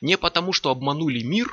Не 0.00 0.18
потому, 0.18 0.52
что 0.52 0.70
обманули 0.70 1.22
мир, 1.22 1.48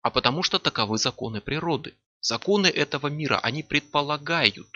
а 0.00 0.10
потому, 0.10 0.42
что 0.42 0.58
таковы 0.58 0.96
законы 0.96 1.42
природы. 1.42 1.94
Законы 2.20 2.66
этого 2.66 3.08
мира, 3.08 3.38
они 3.38 3.62
предполагают 3.62 4.68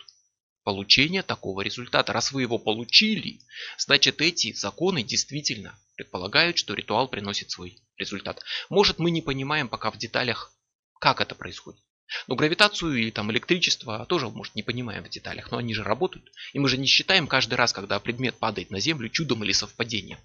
получение 0.64 1.22
такого 1.22 1.61
результата. 1.62 2.12
Раз 2.12 2.32
вы 2.32 2.42
его 2.42 2.58
получили, 2.58 3.40
значит 3.78 4.20
эти 4.20 4.52
законы 4.52 5.02
действительно 5.02 5.78
предполагают, 5.96 6.58
что 6.58 6.75
ритуал 6.75 7.08
приносит 7.08 7.50
свой 7.50 7.78
результат. 7.96 8.42
Может 8.70 8.99
мы 8.99 9.11
не 9.11 9.22
понимаем 9.22 9.68
пока 9.68 9.90
в 9.90 9.99
деталях, 9.99 10.52
как 11.00 11.20
это 11.20 11.34
происходит. 11.34 11.82
Но 12.26 12.37
гравитацию 12.37 12.94
или 12.94 13.11
там 13.11 13.30
электричество 13.32 14.04
тоже, 14.06 14.28
может, 14.28 14.54
не 14.54 14.62
понимаем 14.62 15.02
в 15.02 15.08
деталях, 15.08 15.50
но 15.50 15.58
они 15.58 15.75
же 15.75 15.82
работают. 15.82 16.30
И 16.52 16.58
мы 16.58 16.68
же 16.68 16.76
не 16.76 16.87
считаем 16.87 17.26
каждый 17.26 17.54
раз, 17.54 17.72
когда 17.72 17.99
предмет 17.99 18.38
падает 18.38 18.70
на 18.70 18.80
Землю, 18.80 19.08
чудом 19.08 19.42
или 19.44 19.52
совпадением. 19.52 20.18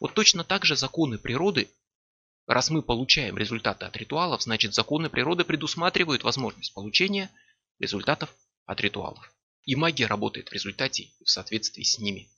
Вот 0.00 0.14
точно 0.14 0.42
так 0.44 0.64
же 0.64 0.76
законы 0.76 1.18
природы, 1.18 1.68
раз 2.48 2.70
мы 2.70 2.82
получаем 2.82 3.36
результаты 3.36 3.84
от 3.84 3.96
ритуалов, 3.96 4.42
значит 4.42 4.74
законы 4.74 5.08
природы 5.10 5.44
предусматривают 5.44 6.24
возможность 6.24 6.74
получения 6.74 7.30
результатов 7.78 8.34
от 8.64 8.80
ритуалов. 8.80 9.32
И 9.64 9.76
магия 9.76 10.06
работает 10.06 10.48
в 10.48 10.52
результате 10.52 11.04
и 11.04 11.24
в 11.24 11.28
соответствии 11.28 11.82
с 11.82 11.98
ними. 11.98 12.28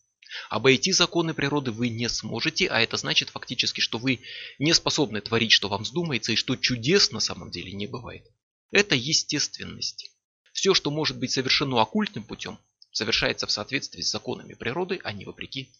Обойти 0.49 0.93
законы 0.93 1.35
природы 1.35 1.73
вы 1.73 1.89
не 1.89 2.09
сможете, 2.09 2.67
а 2.67 2.81
это 2.81 2.97
значит 2.97 3.31
фактически, 3.31 3.81
что 3.81 3.99
вы 3.99 4.21
не 4.59 4.73
способны 4.75 5.21
творить, 5.21 5.53
что 5.53 5.69
вам 5.69 5.83
вздумается, 5.83 6.33
и 6.33 6.37
что 6.37 6.57
чудес 6.57 7.11
на 7.11 7.21
самом 7.21 7.51
деле 7.51 7.73
не 7.73 7.87
бывает. 7.87 8.25
Это 8.71 8.95
естественность. 8.95 10.11
Все, 10.53 10.75
что 10.75 10.91
может 10.91 11.19
быть 11.19 11.33
совершено 11.33 11.81
оккультным 11.81 12.25
путем, 12.25 12.59
совершается 12.93 13.47
в 13.47 13.51
соответствии 13.51 14.03
с 14.03 14.11
законами 14.11 14.55
природы, 14.55 15.01
а 15.03 15.13
не 15.13 15.25
вопреки 15.25 15.73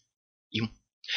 им. 0.49 0.71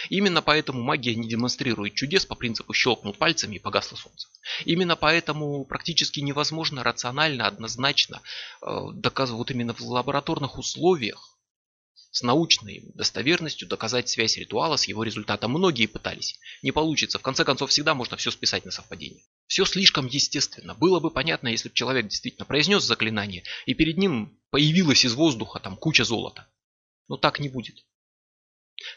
Именно 0.09 0.43
поэтому 0.43 0.83
магия 0.83 1.15
не 1.15 1.29
демонстрирует 1.29 1.95
чудес 1.95 2.25
по 2.25 2.35
принципу 2.35 2.73
щелкнул 2.73 3.13
пальцами 3.13 3.57
и 3.57 3.59
погасло 3.59 3.97
солнце. 3.97 4.29
Именно 4.65 4.97
поэтому 4.97 5.65
практически 5.65 6.21
невозможно 6.21 6.83
рационально, 6.83 7.47
однозначно 7.47 8.23
э, 8.63 8.67
доказывать 8.95 9.39
вот 9.39 9.51
именно 9.51 9.75
в 9.75 9.81
лабораторных 9.83 10.59
условиях 10.59 11.35
с 12.15 12.23
научной 12.23 12.83
достоверностью 12.95 13.67
доказать 13.67 14.09
связь 14.09 14.37
ритуала 14.37 14.77
с 14.77 14.87
его 14.87 15.03
результатом. 15.03 15.51
Многие 15.51 15.87
пытались. 15.87 16.39
Не 16.63 16.71
получится. 16.71 17.19
В 17.19 17.23
конце 17.23 17.45
концов, 17.45 17.71
всегда 17.71 17.95
можно 17.95 18.17
все 18.17 18.31
списать 18.31 18.65
на 18.65 18.71
совпадение. 18.71 19.25
Все 19.49 19.65
слишком 19.65 20.07
естественно. 20.07 20.75
Было 20.75 21.01
бы 21.01 21.11
понятно, 21.11 21.49
если 21.49 21.69
бы 21.69 21.75
человек 21.75 22.07
действительно 22.07 22.47
произнес 22.47 22.85
заклинание, 22.85 23.43
и 23.67 23.75
перед 23.75 23.99
ним 23.99 24.39
появилась 24.51 25.05
из 25.05 25.15
воздуха 25.15 25.59
там 25.59 25.77
куча 25.77 26.05
золота. 26.05 26.47
Но 27.09 27.17
так 27.17 27.41
не 27.41 27.49
будет. 27.49 27.85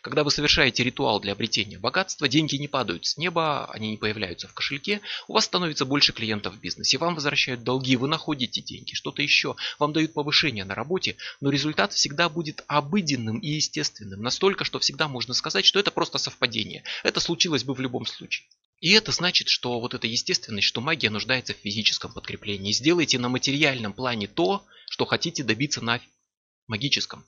Когда 0.01 0.24
вы 0.24 0.31
совершаете 0.31 0.84
ритуал 0.84 1.19
для 1.19 1.34
обретения 1.34 1.77
богатства, 1.77 2.27
деньги 2.27 2.55
не 2.55 2.67
падают 2.67 3.05
с 3.05 3.17
неба, 3.17 3.65
они 3.72 3.91
не 3.91 3.98
появляются 3.98 4.48
в 4.48 4.53
кошельке, 4.53 5.01
у 5.27 5.34
вас 5.34 5.46
становится 5.46 5.86
больше 5.86 6.13
клиентов 6.13 6.55
в 6.55 6.60
бизнесе, 6.60 6.98
вам 6.98 7.15
возвращают 7.15 7.63
долги, 7.63 7.96
вы 7.96 8.07
находите 8.07 8.62
деньги, 8.62 8.96
что-то 8.96 9.22
еще, 9.22 9.55
вам 9.79 9.93
дают 9.93 10.13
повышение 10.13 10.65
на 10.65 10.75
работе, 10.75 11.15
но 11.41 11.50
результат 11.50 11.93
всегда 11.93 12.27
будет 12.27 12.63
обыденным 12.67 13.39
и 13.39 13.50
естественным, 13.50 14.22
настолько, 14.22 14.65
что 14.65 14.79
всегда 14.79 15.07
можно 15.07 15.34
сказать, 15.34 15.65
что 15.65 15.79
это 15.79 15.91
просто 15.91 16.17
совпадение. 16.17 16.84
Это 17.03 17.19
случилось 17.19 17.63
бы 17.63 17.74
в 17.74 17.79
любом 17.79 18.05
случае. 18.05 18.48
И 18.79 18.91
это 18.91 19.12
значит, 19.12 19.48
что 19.48 19.79
вот 19.79 19.93
эта 19.93 20.05
естественность, 20.05 20.67
что 20.67 20.81
магия 20.81 21.10
нуждается 21.10 21.53
в 21.53 21.57
физическом 21.57 22.13
подкреплении. 22.13 22.72
Сделайте 22.72 23.17
на 23.17 23.27
материальном 23.27 23.94
плане 23.94 24.27
то, 24.27 24.66
что 24.90 25.05
хотите 25.05 25.44
добиться 25.44 25.83
на 25.83 26.00
магическом. 26.68 27.25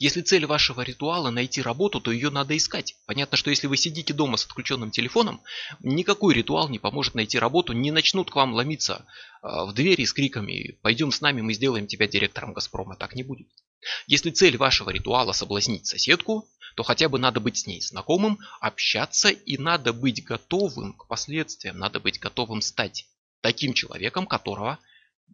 Если 0.00 0.22
цель 0.22 0.46
вашего 0.46 0.80
ритуала 0.80 1.28
найти 1.28 1.60
работу, 1.60 2.00
то 2.00 2.10
ее 2.10 2.30
надо 2.30 2.56
искать. 2.56 2.96
Понятно, 3.04 3.36
что 3.36 3.50
если 3.50 3.66
вы 3.66 3.76
сидите 3.76 4.14
дома 4.14 4.38
с 4.38 4.46
отключенным 4.46 4.90
телефоном, 4.90 5.42
никакой 5.80 6.32
ритуал 6.32 6.70
не 6.70 6.78
поможет 6.78 7.14
найти 7.14 7.38
работу, 7.38 7.74
не 7.74 7.90
начнут 7.90 8.30
к 8.30 8.34
вам 8.34 8.54
ломиться 8.54 9.04
а, 9.42 9.66
в 9.66 9.74
двери 9.74 10.06
с 10.06 10.14
криками 10.14 10.78
«пойдем 10.80 11.12
с 11.12 11.20
нами, 11.20 11.42
мы 11.42 11.52
сделаем 11.52 11.86
тебя 11.86 12.08
директором 12.08 12.54
Газпрома». 12.54 12.96
Так 12.96 13.14
не 13.14 13.22
будет. 13.22 13.48
Если 14.06 14.30
цель 14.30 14.56
вашего 14.56 14.88
ритуала 14.88 15.32
соблазнить 15.32 15.86
соседку, 15.86 16.48
то 16.76 16.82
хотя 16.82 17.10
бы 17.10 17.18
надо 17.18 17.40
быть 17.40 17.58
с 17.58 17.66
ней 17.66 17.82
знакомым, 17.82 18.38
общаться 18.62 19.28
и 19.28 19.58
надо 19.58 19.92
быть 19.92 20.24
готовым 20.24 20.94
к 20.94 21.08
последствиям, 21.08 21.76
надо 21.76 22.00
быть 22.00 22.18
готовым 22.18 22.62
стать 22.62 23.06
таким 23.42 23.74
человеком, 23.74 24.26
которого 24.26 24.78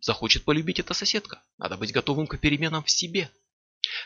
захочет 0.00 0.42
полюбить 0.42 0.80
эта 0.80 0.92
соседка. 0.92 1.40
Надо 1.56 1.76
быть 1.76 1.92
готовым 1.92 2.26
к 2.26 2.36
переменам 2.38 2.82
в 2.82 2.90
себе. 2.90 3.30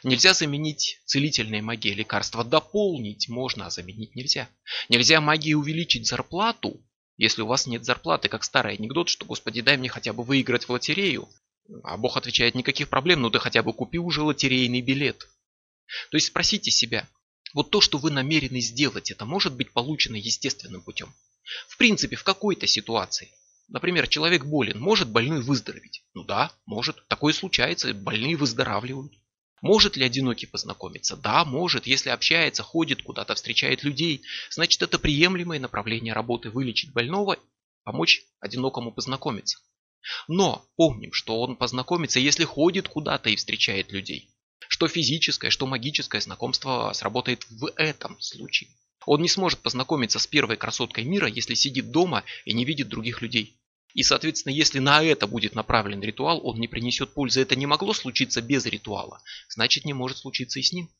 Нельзя 0.02 0.32
заменить 0.32 1.00
целительные 1.04 1.62
магии 1.62 1.92
лекарства. 1.92 2.44
Дополнить 2.44 3.28
можно, 3.28 3.66
а 3.66 3.70
заменить 3.70 4.14
нельзя. 4.14 4.48
Нельзя 4.88 5.20
магии 5.20 5.52
увеличить 5.52 6.06
зарплату, 6.06 6.82
если 7.16 7.42
у 7.42 7.46
вас 7.46 7.66
нет 7.66 7.84
зарплаты, 7.84 8.28
как 8.28 8.44
старый 8.44 8.76
анекдот, 8.76 9.08
что, 9.08 9.26
господи, 9.26 9.60
дай 9.60 9.76
мне 9.76 9.88
хотя 9.88 10.12
бы 10.12 10.22
выиграть 10.22 10.64
в 10.64 10.70
лотерею. 10.70 11.28
А 11.84 11.96
Бог 11.96 12.16
отвечает, 12.16 12.54
никаких 12.54 12.88
проблем, 12.88 13.20
ну 13.20 13.30
ты 13.30 13.38
хотя 13.38 13.62
бы 13.62 13.72
купи 13.72 13.98
уже 13.98 14.22
лотерейный 14.22 14.80
билет. 14.80 15.28
То 16.10 16.16
есть 16.16 16.28
спросите 16.28 16.70
себя, 16.70 17.08
вот 17.52 17.70
то, 17.70 17.80
что 17.80 17.98
вы 17.98 18.10
намерены 18.10 18.60
сделать, 18.60 19.10
это 19.10 19.24
может 19.24 19.54
быть 19.54 19.72
получено 19.72 20.16
естественным 20.16 20.82
путем. 20.82 21.14
В 21.68 21.76
принципе, 21.76 22.16
в 22.16 22.24
какой-то 22.24 22.66
ситуации. 22.66 23.30
Например, 23.68 24.08
человек 24.08 24.44
болен, 24.44 24.80
может 24.80 25.10
больной 25.10 25.42
выздороветь? 25.42 26.02
Ну 26.14 26.24
да, 26.24 26.52
может. 26.66 27.06
Такое 27.08 27.32
случается, 27.32 27.92
больные 27.94 28.36
выздоравливают. 28.36 29.12
Может 29.60 29.96
ли 29.96 30.04
одинокий 30.04 30.46
познакомиться? 30.46 31.16
Да, 31.16 31.44
может. 31.44 31.86
Если 31.86 32.08
общается, 32.08 32.62
ходит 32.62 33.02
куда-то, 33.02 33.34
встречает 33.34 33.84
людей, 33.84 34.22
значит 34.50 34.80
это 34.82 34.98
приемлемое 34.98 35.60
направление 35.60 36.14
работы 36.14 36.50
вылечить 36.50 36.92
больного, 36.92 37.38
помочь 37.84 38.22
одинокому 38.40 38.90
познакомиться. 38.90 39.58
Но 40.28 40.64
помним, 40.76 41.12
что 41.12 41.40
он 41.40 41.56
познакомится, 41.56 42.20
если 42.20 42.44
ходит 42.44 42.88
куда-то 42.88 43.28
и 43.28 43.36
встречает 43.36 43.92
людей. 43.92 44.30
Что 44.68 44.88
физическое, 44.88 45.50
что 45.50 45.66
магическое 45.66 46.20
знакомство 46.20 46.90
сработает 46.94 47.44
в 47.50 47.70
этом 47.76 48.18
случае. 48.20 48.70
Он 49.04 49.20
не 49.20 49.28
сможет 49.28 49.60
познакомиться 49.60 50.18
с 50.18 50.26
первой 50.26 50.56
красоткой 50.56 51.04
мира, 51.04 51.28
если 51.28 51.54
сидит 51.54 51.90
дома 51.90 52.24
и 52.44 52.54
не 52.54 52.64
видит 52.64 52.88
других 52.88 53.20
людей. 53.20 53.59
И, 53.94 54.02
соответственно, 54.02 54.52
если 54.52 54.78
на 54.78 55.02
это 55.02 55.26
будет 55.26 55.54
направлен 55.54 56.00
ритуал, 56.00 56.40
он 56.44 56.58
не 56.58 56.68
принесет 56.68 57.12
пользы. 57.12 57.40
Это 57.42 57.56
не 57.56 57.66
могло 57.66 57.92
случиться 57.92 58.40
без 58.40 58.66
ритуала. 58.66 59.22
Значит, 59.48 59.84
не 59.84 59.92
может 59.92 60.18
случиться 60.18 60.58
и 60.58 60.62
с 60.62 60.72
ним. 60.72 60.90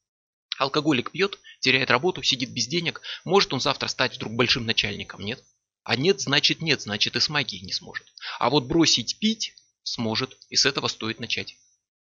Алкоголик 0.59 1.11
пьет, 1.11 1.39
теряет 1.61 1.91
работу, 1.91 2.23
сидит 2.23 2.51
без 2.51 2.67
денег. 2.67 3.01
Может 3.25 3.53
он 3.53 3.61
завтра 3.61 3.89
стать 3.89 4.17
вдруг 4.17 4.35
большим 4.35 4.67
начальником? 4.67 5.25
Нет. 5.25 5.43
А 5.85 5.97
нет, 5.97 6.21
значит 6.21 6.61
нет, 6.61 6.83
значит 6.83 7.17
и 7.17 7.21
с 7.21 7.29
магией 7.29 7.65
не 7.65 7.73
сможет. 7.73 8.07
А 8.39 8.51
вот 8.51 8.65
бросить 8.65 9.19
пить 9.19 9.55
сможет, 9.83 10.37
и 10.51 10.57
с 10.57 10.67
этого 10.67 10.89
стоит 10.89 11.21
начать. 11.21 11.57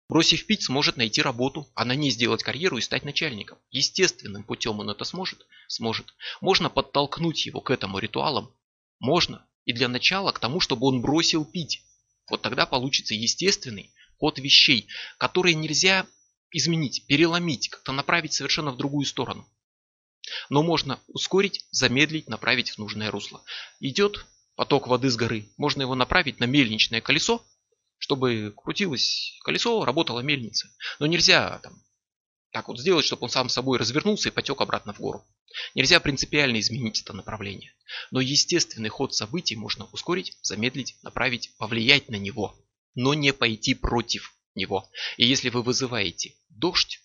Бросив 0.08 0.46
пить, 0.46 0.62
сможет 0.62 0.96
найти 0.96 1.20
работу, 1.20 1.68
а 1.74 1.84
на 1.84 1.94
ней 1.94 2.10
сделать 2.10 2.42
карьеру 2.42 2.78
и 2.78 2.80
стать 2.80 3.04
начальником. 3.04 3.58
Естественным 3.70 4.42
путем 4.42 4.80
он 4.80 4.88
это 4.88 5.04
сможет? 5.04 5.46
Сможет. 5.66 6.14
Можно 6.40 6.70
подтолкнуть 6.70 7.44
его 7.44 7.60
к 7.60 7.70
этому 7.70 7.98
ритуалам? 7.98 8.54
Можно. 9.00 9.46
И 9.68 9.74
для 9.74 9.88
начала 9.88 10.32
к 10.32 10.38
тому, 10.38 10.60
чтобы 10.60 10.86
он 10.86 11.02
бросил 11.02 11.44
пить. 11.44 11.82
Вот 12.30 12.40
тогда 12.40 12.64
получится 12.64 13.12
естественный 13.12 13.92
ход 14.18 14.38
вещей, 14.38 14.88
которые 15.18 15.54
нельзя 15.54 16.06
изменить, 16.50 17.04
переломить, 17.06 17.68
как-то 17.68 17.92
направить 17.92 18.32
совершенно 18.32 18.70
в 18.70 18.78
другую 18.78 19.04
сторону. 19.04 19.46
Но 20.48 20.62
можно 20.62 20.98
ускорить, 21.06 21.66
замедлить, 21.70 22.30
направить 22.30 22.70
в 22.70 22.78
нужное 22.78 23.10
русло. 23.10 23.44
Идет 23.78 24.24
поток 24.56 24.88
воды 24.88 25.10
с 25.10 25.16
горы, 25.16 25.50
можно 25.58 25.82
его 25.82 25.94
направить 25.94 26.40
на 26.40 26.44
мельничное 26.44 27.02
колесо, 27.02 27.44
чтобы 27.98 28.54
крутилось 28.56 29.36
колесо, 29.44 29.84
работала 29.84 30.20
мельница. 30.20 30.70
Но 30.98 31.04
нельзя 31.04 31.58
там, 31.58 31.82
так 32.50 32.68
вот 32.68 32.78
сделать, 32.78 33.04
чтобы 33.04 33.24
он 33.24 33.30
сам 33.30 33.48
собой 33.48 33.78
развернулся 33.78 34.28
и 34.28 34.32
потек 34.32 34.60
обратно 34.60 34.92
в 34.92 35.00
гору. 35.00 35.26
Нельзя 35.74 36.00
принципиально 36.00 36.60
изменить 36.60 37.02
это 37.02 37.12
направление. 37.12 37.74
Но 38.10 38.20
естественный 38.20 38.88
ход 38.88 39.14
событий 39.14 39.56
можно 39.56 39.86
ускорить, 39.92 40.36
замедлить, 40.42 40.96
направить, 41.02 41.52
повлиять 41.58 42.08
на 42.08 42.16
него. 42.16 42.54
Но 42.94 43.14
не 43.14 43.32
пойти 43.32 43.74
против 43.74 44.34
него. 44.54 44.90
И 45.16 45.26
если 45.26 45.50
вы 45.50 45.62
вызываете 45.62 46.34
дождь, 46.48 47.00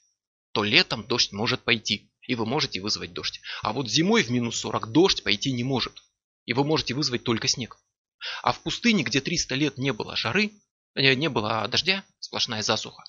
то 0.51 0.63
летом 0.63 1.05
дождь 1.07 1.31
может 1.31 1.63
пойти. 1.63 2.09
И 2.21 2.35
вы 2.35 2.45
можете 2.45 2.79
вызвать 2.79 3.13
дождь. 3.13 3.41
А 3.61 3.73
вот 3.73 3.89
зимой 3.89 4.23
в 4.23 4.29
минус 4.29 4.57
40 4.57 4.91
дождь 4.91 5.23
пойти 5.23 5.51
не 5.51 5.63
может. 5.63 6.03
И 6.45 6.53
вы 6.53 6.63
можете 6.63 6.93
вызвать 6.93 7.23
только 7.23 7.47
снег. 7.47 7.77
А 8.41 8.53
в 8.53 8.61
пустыне, 8.61 9.03
где 9.03 9.19
300 9.19 9.55
лет 9.55 9.77
не 9.77 9.91
было 9.91 10.15
жары, 10.15 10.51
э, 10.95 11.13
не 11.15 11.29
было 11.29 11.67
дождя, 11.67 12.05
сплошная 12.19 12.61
засуха, 12.61 13.03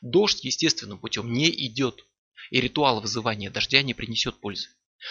дождь 0.00 0.44
естественным 0.44 0.98
путем 0.98 1.32
не 1.32 1.50
идет. 1.66 2.04
И 2.50 2.60
ритуал 2.60 3.00
вызывания 3.00 3.50
дождя 3.50 3.82
не 3.82 3.94
принесет 3.94 4.40
пользы. 4.40 4.68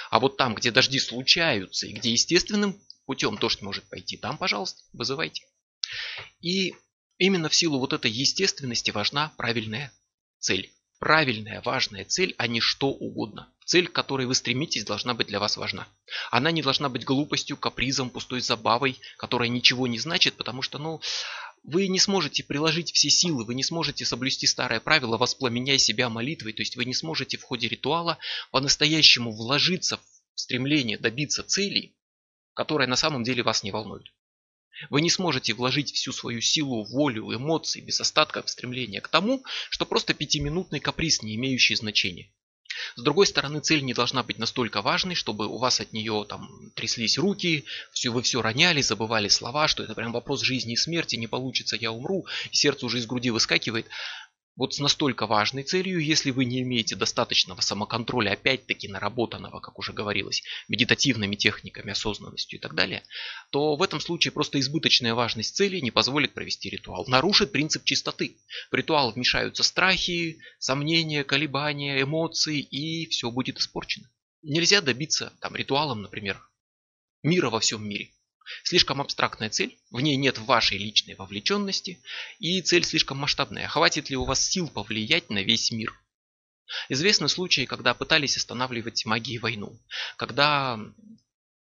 А 0.09 0.19
вот 0.19 0.37
там, 0.37 0.55
где 0.55 0.71
дожди 0.71 0.99
случаются 0.99 1.87
и 1.87 1.93
где 1.93 2.11
естественным 2.11 2.79
путем 3.05 3.37
дождь 3.37 3.61
может 3.61 3.83
пойти, 3.85 4.17
там, 4.17 4.37
пожалуйста, 4.37 4.81
вызывайте. 4.93 5.45
И 6.41 6.75
именно 7.17 7.49
в 7.49 7.55
силу 7.55 7.79
вот 7.79 7.93
этой 7.93 8.11
естественности 8.11 8.91
важна 8.91 9.33
правильная 9.37 9.91
цель. 10.39 10.71
Правильная, 10.99 11.61
важная 11.65 12.05
цель, 12.05 12.33
а 12.37 12.47
не 12.47 12.61
что 12.61 12.87
угодно. 12.87 13.53
Цель, 13.65 13.87
к 13.87 13.91
которой 13.91 14.25
вы 14.25 14.35
стремитесь, 14.35 14.85
должна 14.85 15.13
быть 15.13 15.27
для 15.27 15.39
вас 15.39 15.57
важна. 15.57 15.87
Она 16.31 16.49
не 16.51 16.61
должна 16.61 16.87
быть 16.87 17.03
глупостью, 17.03 17.57
капризом, 17.57 18.09
пустой 18.09 18.39
забавой, 18.39 18.97
которая 19.17 19.49
ничего 19.49 19.87
не 19.87 19.99
значит, 19.99 20.35
потому 20.35 20.61
что, 20.61 20.79
ну, 20.79 21.01
вы 21.63 21.87
не 21.87 21.99
сможете 21.99 22.43
приложить 22.43 22.91
все 22.91 23.09
силы, 23.09 23.45
вы 23.45 23.55
не 23.55 23.63
сможете 23.63 24.05
соблюсти 24.05 24.47
старое 24.47 24.79
правило 24.79 25.17
«воспламеняй 25.17 25.79
себя 25.79 26.09
молитвой», 26.09 26.53
то 26.53 26.61
есть 26.61 26.75
вы 26.75 26.85
не 26.85 26.93
сможете 26.93 27.37
в 27.37 27.43
ходе 27.43 27.67
ритуала 27.67 28.17
по-настоящему 28.51 29.31
вложиться 29.31 29.97
в 29.97 30.39
стремление 30.39 30.97
добиться 30.97 31.43
целей, 31.43 31.95
которая 32.53 32.87
на 32.87 32.95
самом 32.95 33.23
деле 33.23 33.43
вас 33.43 33.63
не 33.63 33.71
волнует. 33.71 34.13
Вы 34.89 35.01
не 35.01 35.09
сможете 35.09 35.53
вложить 35.53 35.93
всю 35.93 36.11
свою 36.11 36.41
силу, 36.41 36.83
волю, 36.83 37.33
эмоции 37.33 37.79
без 37.79 38.01
остатка 38.01 38.43
в 38.43 38.49
стремление 38.49 39.01
к 39.01 39.07
тому, 39.07 39.43
что 39.69 39.85
просто 39.85 40.13
пятиминутный 40.13 40.79
каприз, 40.79 41.21
не 41.21 41.35
имеющий 41.35 41.75
значения. 41.75 42.33
С 42.95 43.01
другой 43.01 43.27
стороны, 43.27 43.59
цель 43.59 43.83
не 43.83 43.93
должна 43.93 44.23
быть 44.23 44.39
настолько 44.39 44.81
важной, 44.81 45.15
чтобы 45.15 45.47
у 45.47 45.57
вас 45.57 45.79
от 45.79 45.93
нее 45.93 46.25
там 46.27 46.71
тряслись 46.75 47.17
руки, 47.17 47.65
все, 47.91 48.09
вы 48.09 48.21
все 48.21 48.41
роняли, 48.41 48.81
забывали 48.81 49.27
слова, 49.27 49.67
что 49.67 49.83
это 49.83 49.93
прям 49.93 50.11
вопрос 50.11 50.41
жизни 50.41 50.73
и 50.73 50.77
смерти, 50.77 51.15
не 51.15 51.27
получится, 51.27 51.75
я 51.75 51.91
умру, 51.91 52.25
сердце 52.51 52.85
уже 52.85 52.99
из 52.99 53.05
груди 53.05 53.29
выскакивает. 53.29 53.87
Вот 54.55 54.75
с 54.75 54.79
настолько 54.79 55.25
важной 55.25 55.63
целью, 55.63 55.99
если 55.99 56.29
вы 56.29 56.45
не 56.45 56.61
имеете 56.61 56.95
достаточного 56.95 57.61
самоконтроля, 57.61 58.33
опять-таки 58.33 58.87
наработанного, 58.87 59.59
как 59.59 59.79
уже 59.79 59.93
говорилось, 59.93 60.43
медитативными 60.67 61.35
техниками, 61.35 61.91
осознанностью 61.91 62.59
и 62.59 62.61
так 62.61 62.75
далее, 62.75 63.03
то 63.49 63.75
в 63.75 63.81
этом 63.81 63.99
случае 63.99 64.31
просто 64.31 64.59
избыточная 64.59 65.15
важность 65.15 65.55
цели 65.55 65.79
не 65.79 65.89
позволит 65.89 66.33
провести 66.33 66.69
ритуал. 66.69 67.05
Нарушит 67.07 67.51
принцип 67.51 67.83
чистоты. 67.83 68.37
В 68.69 68.75
ритуал 68.75 69.11
вмешаются 69.11 69.63
страхи, 69.63 70.37
сомнения, 70.59 71.23
колебания, 71.23 71.99
эмоции, 72.03 72.59
и 72.59 73.07
все 73.07 73.31
будет 73.31 73.57
испорчено. 73.57 74.07
Нельзя 74.43 74.81
добиться 74.81 75.33
там 75.39 75.55
ритуалом, 75.55 76.03
например, 76.03 76.39
мира 77.23 77.49
во 77.49 77.59
всем 77.59 77.87
мире. 77.87 78.11
Слишком 78.63 79.01
абстрактная 79.01 79.49
цель, 79.49 79.77
в 79.91 79.99
ней 80.01 80.15
нет 80.15 80.37
вашей 80.37 80.77
личной 80.77 81.15
вовлеченности, 81.15 82.01
и 82.39 82.61
цель 82.61 82.83
слишком 82.83 83.17
масштабная. 83.17 83.67
Хватит 83.67 84.09
ли 84.09 84.15
у 84.15 84.25
вас 84.25 84.43
сил 84.43 84.69
повлиять 84.69 85.29
на 85.29 85.43
весь 85.43 85.71
мир? 85.71 85.93
Известны 86.89 87.29
случаи, 87.29 87.65
когда 87.65 87.93
пытались 87.93 88.37
останавливать 88.37 89.05
магией 89.05 89.39
войну, 89.39 89.79
когда 90.17 90.79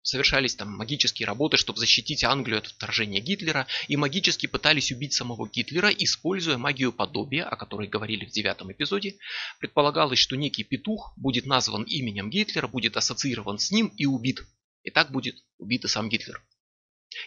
совершались 0.02 0.56
там 0.56 0.76
магические 0.76 1.28
работы, 1.28 1.58
чтобы 1.58 1.80
защитить 1.80 2.24
Англию 2.24 2.60
от 2.60 2.68
вторжения 2.68 3.20
Гитлера, 3.20 3.68
и 3.88 3.96
магически 3.96 4.48
пытались 4.48 4.92
убить 4.92 5.14
самого 5.14 5.48
Гитлера, 5.48 5.90
используя 5.90 6.58
магию 6.58 6.92
подобия, 6.92 7.46
о 7.46 7.56
которой 7.56 7.88
говорили 7.88 8.26
в 8.26 8.32
девятом 8.32 8.72
эпизоде. 8.72 9.18
Предполагалось, 9.60 10.20
что 10.20 10.36
некий 10.36 10.64
петух 10.64 11.14
будет 11.18 11.46
назван 11.46 11.84
именем 11.84 12.30
Гитлера, 12.30 12.68
будет 12.68 12.98
ассоциирован 12.98 13.60
с 13.60 13.72
ним 13.72 13.88
и 13.98 14.06
убит. 14.06 14.44
И 14.84 14.90
так 14.92 15.12
будет 15.12 15.36
убит 15.58 15.86
и 15.86 15.88
сам 15.88 16.10
Гитлер. 16.10 16.42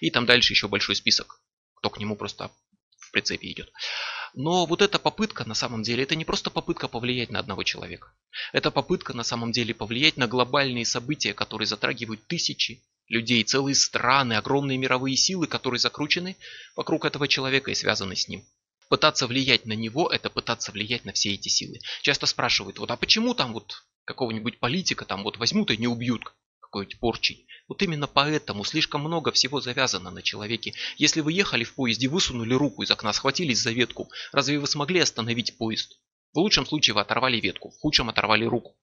И 0.01 0.11
там 0.11 0.27
дальше 0.27 0.53
еще 0.53 0.69
большой 0.69 0.97
список, 0.97 1.41
кто 1.75 1.91
к 1.91 1.99
нему 1.99 2.17
просто 2.17 2.51
в 2.99 3.11
прицепе 3.11 3.51
идет. 3.51 3.73
Но 4.35 4.65
вот 4.65 4.81
эта 4.81 4.99
попытка 4.99 5.47
на 5.47 5.55
самом 5.55 5.83
деле, 5.83 6.05
это 6.05 6.15
не 6.15 6.25
просто 6.25 6.51
попытка 6.51 6.89
повлиять 6.89 7.31
на 7.31 7.39
одного 7.39 7.65
человека. 7.65 8.13
Это 8.53 8.71
попытка 8.71 9.13
на 9.13 9.25
самом 9.25 9.53
деле 9.53 9.75
повлиять 9.75 10.17
на 10.17 10.27
глобальные 10.27 10.87
события, 10.87 11.35
которые 11.35 11.67
затрагивают 11.67 12.27
тысячи 12.27 12.83
людей, 13.09 13.45
целые 13.45 13.75
страны, 13.75 14.35
огромные 14.35 14.79
мировые 14.79 15.17
силы, 15.17 15.47
которые 15.47 15.79
закручены 15.79 16.37
вокруг 16.75 17.05
этого 17.05 17.29
человека 17.29 17.71
и 17.71 17.75
связаны 17.75 18.17
с 18.17 18.29
ним. 18.29 18.45
Пытаться 18.89 19.27
влиять 19.27 19.67
на 19.67 19.75
него, 19.75 20.09
это 20.09 20.31
пытаться 20.31 20.73
влиять 20.73 21.05
на 21.05 21.13
все 21.13 21.35
эти 21.35 21.49
силы. 21.49 21.81
Часто 22.03 22.27
спрашивают, 22.27 22.79
вот 22.79 22.91
а 22.91 22.97
почему 22.97 23.35
там 23.35 23.53
вот 23.53 23.85
какого-нибудь 24.05 24.59
политика 24.59 25.05
там 25.05 25.25
вот 25.25 25.37
возьмут 25.37 25.71
и 25.71 25.77
не 25.77 25.87
убьют 25.87 26.33
какой-нибудь 26.73 26.99
порчей? 26.99 27.47
Вот 27.69 27.83
именно 27.83 28.07
поэтому 28.07 28.65
слишком 28.65 29.03
много 29.03 29.31
всего 29.31 29.61
завязано 29.61 30.11
на 30.11 30.23
человеке. 30.23 30.73
Если 30.97 31.21
вы 31.21 31.33
ехали 31.33 31.65
в 31.65 31.75
поезде, 31.75 32.09
высунули 32.09 32.55
руку 32.55 32.83
из 32.83 32.91
окна, 32.91 33.13
схватились 33.13 33.61
за 33.61 33.73
ветку, 33.73 34.11
разве 34.33 34.59
вы 34.59 34.67
смогли 34.67 35.01
остановить 35.01 35.57
поезд? 35.59 35.99
В 36.33 36.39
лучшем 36.39 36.67
случае 36.67 36.95
вы 36.95 37.03
оторвали 37.03 37.39
ветку, 37.39 37.71
в 37.71 37.79
худшем 37.79 38.09
оторвали 38.09 38.45
руку. 38.45 38.75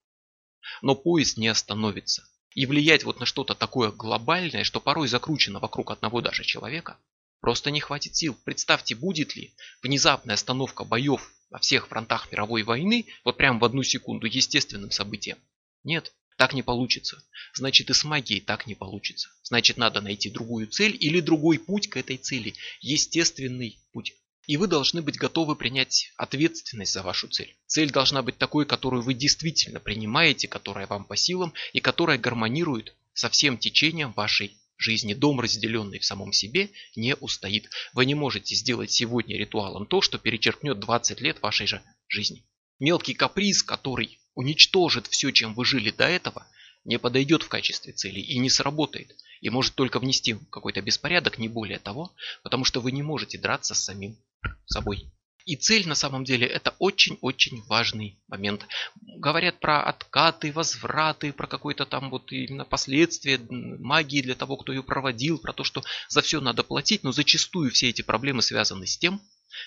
Но 0.82 0.94
поезд 0.94 1.36
не 1.36 1.48
остановится. 1.48 2.24
И 2.54 2.64
влиять 2.66 3.04
вот 3.04 3.18
на 3.20 3.26
что-то 3.26 3.54
такое 3.54 3.90
глобальное, 3.90 4.64
что 4.64 4.80
порой 4.80 5.08
закручено 5.08 5.58
вокруг 5.58 5.90
одного 5.90 6.20
даже 6.20 6.44
человека, 6.44 6.96
просто 7.40 7.70
не 7.70 7.80
хватит 7.80 8.16
сил. 8.16 8.36
Представьте, 8.44 8.94
будет 8.94 9.34
ли 9.34 9.52
внезапная 9.82 10.34
остановка 10.34 10.84
боев 10.84 11.32
во 11.50 11.58
всех 11.58 11.88
фронтах 11.88 12.30
мировой 12.30 12.62
войны, 12.62 13.06
вот 13.24 13.36
прям 13.36 13.58
в 13.58 13.64
одну 13.64 13.82
секунду, 13.82 14.26
естественным 14.26 14.90
событием? 14.90 15.38
Нет. 15.82 16.12
Так 16.40 16.54
не 16.54 16.62
получится. 16.62 17.22
Значит 17.52 17.90
и 17.90 17.92
с 17.92 18.02
магией 18.02 18.40
так 18.40 18.66
не 18.66 18.74
получится. 18.74 19.28
Значит 19.42 19.76
надо 19.76 20.00
найти 20.00 20.30
другую 20.30 20.68
цель 20.68 20.96
или 20.98 21.20
другой 21.20 21.58
путь 21.58 21.90
к 21.90 21.98
этой 21.98 22.16
цели. 22.16 22.54
Естественный 22.80 23.78
путь. 23.92 24.14
И 24.46 24.56
вы 24.56 24.66
должны 24.66 25.02
быть 25.02 25.18
готовы 25.18 25.54
принять 25.54 26.10
ответственность 26.16 26.94
за 26.94 27.02
вашу 27.02 27.28
цель. 27.28 27.54
Цель 27.66 27.90
должна 27.90 28.22
быть 28.22 28.38
такой, 28.38 28.64
которую 28.64 29.02
вы 29.02 29.12
действительно 29.12 29.80
принимаете, 29.80 30.48
которая 30.48 30.86
вам 30.86 31.04
по 31.04 31.14
силам 31.14 31.52
и 31.74 31.80
которая 31.80 32.16
гармонирует 32.16 32.94
со 33.12 33.28
всем 33.28 33.58
течением 33.58 34.14
вашей 34.14 34.56
жизни. 34.78 35.12
Дом, 35.12 35.40
разделенный 35.40 35.98
в 35.98 36.06
самом 36.06 36.32
себе, 36.32 36.70
не 36.96 37.16
устоит. 37.16 37.68
Вы 37.92 38.06
не 38.06 38.14
можете 38.14 38.54
сделать 38.54 38.90
сегодня 38.90 39.36
ритуалом 39.36 39.84
то, 39.84 40.00
что 40.00 40.16
перечеркнет 40.16 40.80
20 40.80 41.20
лет 41.20 41.42
вашей 41.42 41.66
же 41.66 41.82
жизни. 42.08 42.46
Мелкий 42.78 43.12
каприз, 43.12 43.62
который 43.62 44.19
уничтожит 44.34 45.06
все, 45.06 45.30
чем 45.30 45.54
вы 45.54 45.64
жили 45.64 45.90
до 45.90 46.04
этого, 46.04 46.46
не 46.84 46.98
подойдет 46.98 47.42
в 47.42 47.48
качестве 47.48 47.92
цели 47.92 48.20
и 48.20 48.38
не 48.38 48.50
сработает. 48.50 49.14
И 49.40 49.50
может 49.50 49.74
только 49.74 49.98
внести 49.98 50.36
какой-то 50.50 50.82
беспорядок, 50.82 51.38
не 51.38 51.48
более 51.48 51.78
того, 51.78 52.14
потому 52.42 52.64
что 52.64 52.80
вы 52.80 52.92
не 52.92 53.02
можете 53.02 53.38
драться 53.38 53.74
с 53.74 53.84
самим 53.84 54.18
собой. 54.66 55.10
И 55.46 55.56
цель 55.56 55.88
на 55.88 55.94
самом 55.94 56.24
деле 56.24 56.46
это 56.46 56.74
очень-очень 56.78 57.62
важный 57.62 58.20
момент. 58.28 58.66
Говорят 59.00 59.58
про 59.58 59.82
откаты, 59.82 60.52
возвраты, 60.52 61.32
про 61.32 61.46
какое-то 61.46 61.86
там 61.86 62.10
вот 62.10 62.30
именно 62.30 62.64
последствия 62.64 63.40
магии 63.48 64.20
для 64.20 64.34
того, 64.34 64.56
кто 64.56 64.72
ее 64.72 64.82
проводил, 64.82 65.38
про 65.38 65.52
то, 65.52 65.64
что 65.64 65.82
за 66.08 66.20
все 66.20 66.40
надо 66.40 66.62
платить, 66.62 67.02
но 67.02 67.12
зачастую 67.12 67.70
все 67.70 67.88
эти 67.88 68.02
проблемы 68.02 68.42
связаны 68.42 68.86
с 68.86 68.98
тем, 68.98 69.20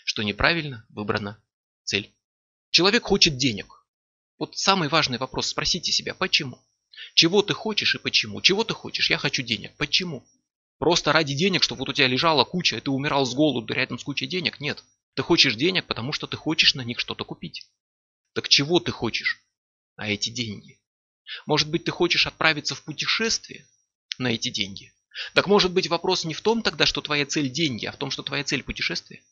что 0.05 0.23
неправильно 0.23 0.85
выбрана 0.89 1.41
цель. 1.83 2.13
Человек 2.69 3.03
хочет 3.03 3.37
денег, 3.37 3.82
вот 4.39 4.57
самый 4.57 4.89
важный 4.89 5.17
вопрос, 5.17 5.47
спросите 5.47 5.91
себя, 5.91 6.13
почему? 6.13 6.59
Чего 7.13 7.41
ты 7.41 7.53
хочешь 7.53 7.95
и 7.95 7.99
почему? 7.99 8.41
Чего 8.41 8.63
ты 8.63 8.73
хочешь? 8.73 9.09
Я 9.09 9.17
хочу 9.17 9.43
денег. 9.43 9.75
Почему? 9.77 10.25
Просто 10.79 11.13
ради 11.13 11.35
денег, 11.35 11.63
чтобы 11.63 11.79
вот 11.79 11.89
у 11.89 11.93
тебя 11.93 12.07
лежала 12.07 12.43
куча, 12.43 12.77
и 12.77 12.81
ты 12.81 12.91
умирал 12.91 13.25
с 13.25 13.33
голоду 13.33 13.73
рядом 13.73 13.99
с 13.99 14.03
кучей 14.03 14.27
денег? 14.27 14.59
Нет. 14.59 14.83
Ты 15.13 15.21
хочешь 15.21 15.55
денег, 15.55 15.85
потому 15.85 16.11
что 16.11 16.27
ты 16.27 16.37
хочешь 16.37 16.73
на 16.73 16.81
них 16.81 16.99
что-то 16.99 17.23
купить. 17.23 17.67
Так 18.33 18.49
чего 18.49 18.79
ты 18.79 18.91
хочешь 18.91 19.43
на 19.95 20.07
эти 20.09 20.29
деньги? 20.29 20.79
Может 21.45 21.69
быть, 21.69 21.83
ты 21.83 21.91
хочешь 21.91 22.27
отправиться 22.27 22.75
в 22.75 22.83
путешествие 22.83 23.67
на 24.17 24.31
эти 24.31 24.49
деньги? 24.49 24.91
Так 25.35 25.45
может 25.47 25.71
быть 25.71 25.87
вопрос 25.87 26.25
не 26.25 26.33
в 26.33 26.41
том 26.41 26.63
тогда, 26.63 26.87
что 26.87 27.01
твоя 27.01 27.25
цель 27.25 27.49
деньги, 27.49 27.85
а 27.85 27.91
в 27.91 27.97
том, 27.97 28.09
что 28.09 28.23
твоя 28.23 28.43
цель 28.43 28.63
путешествие? 28.63 29.23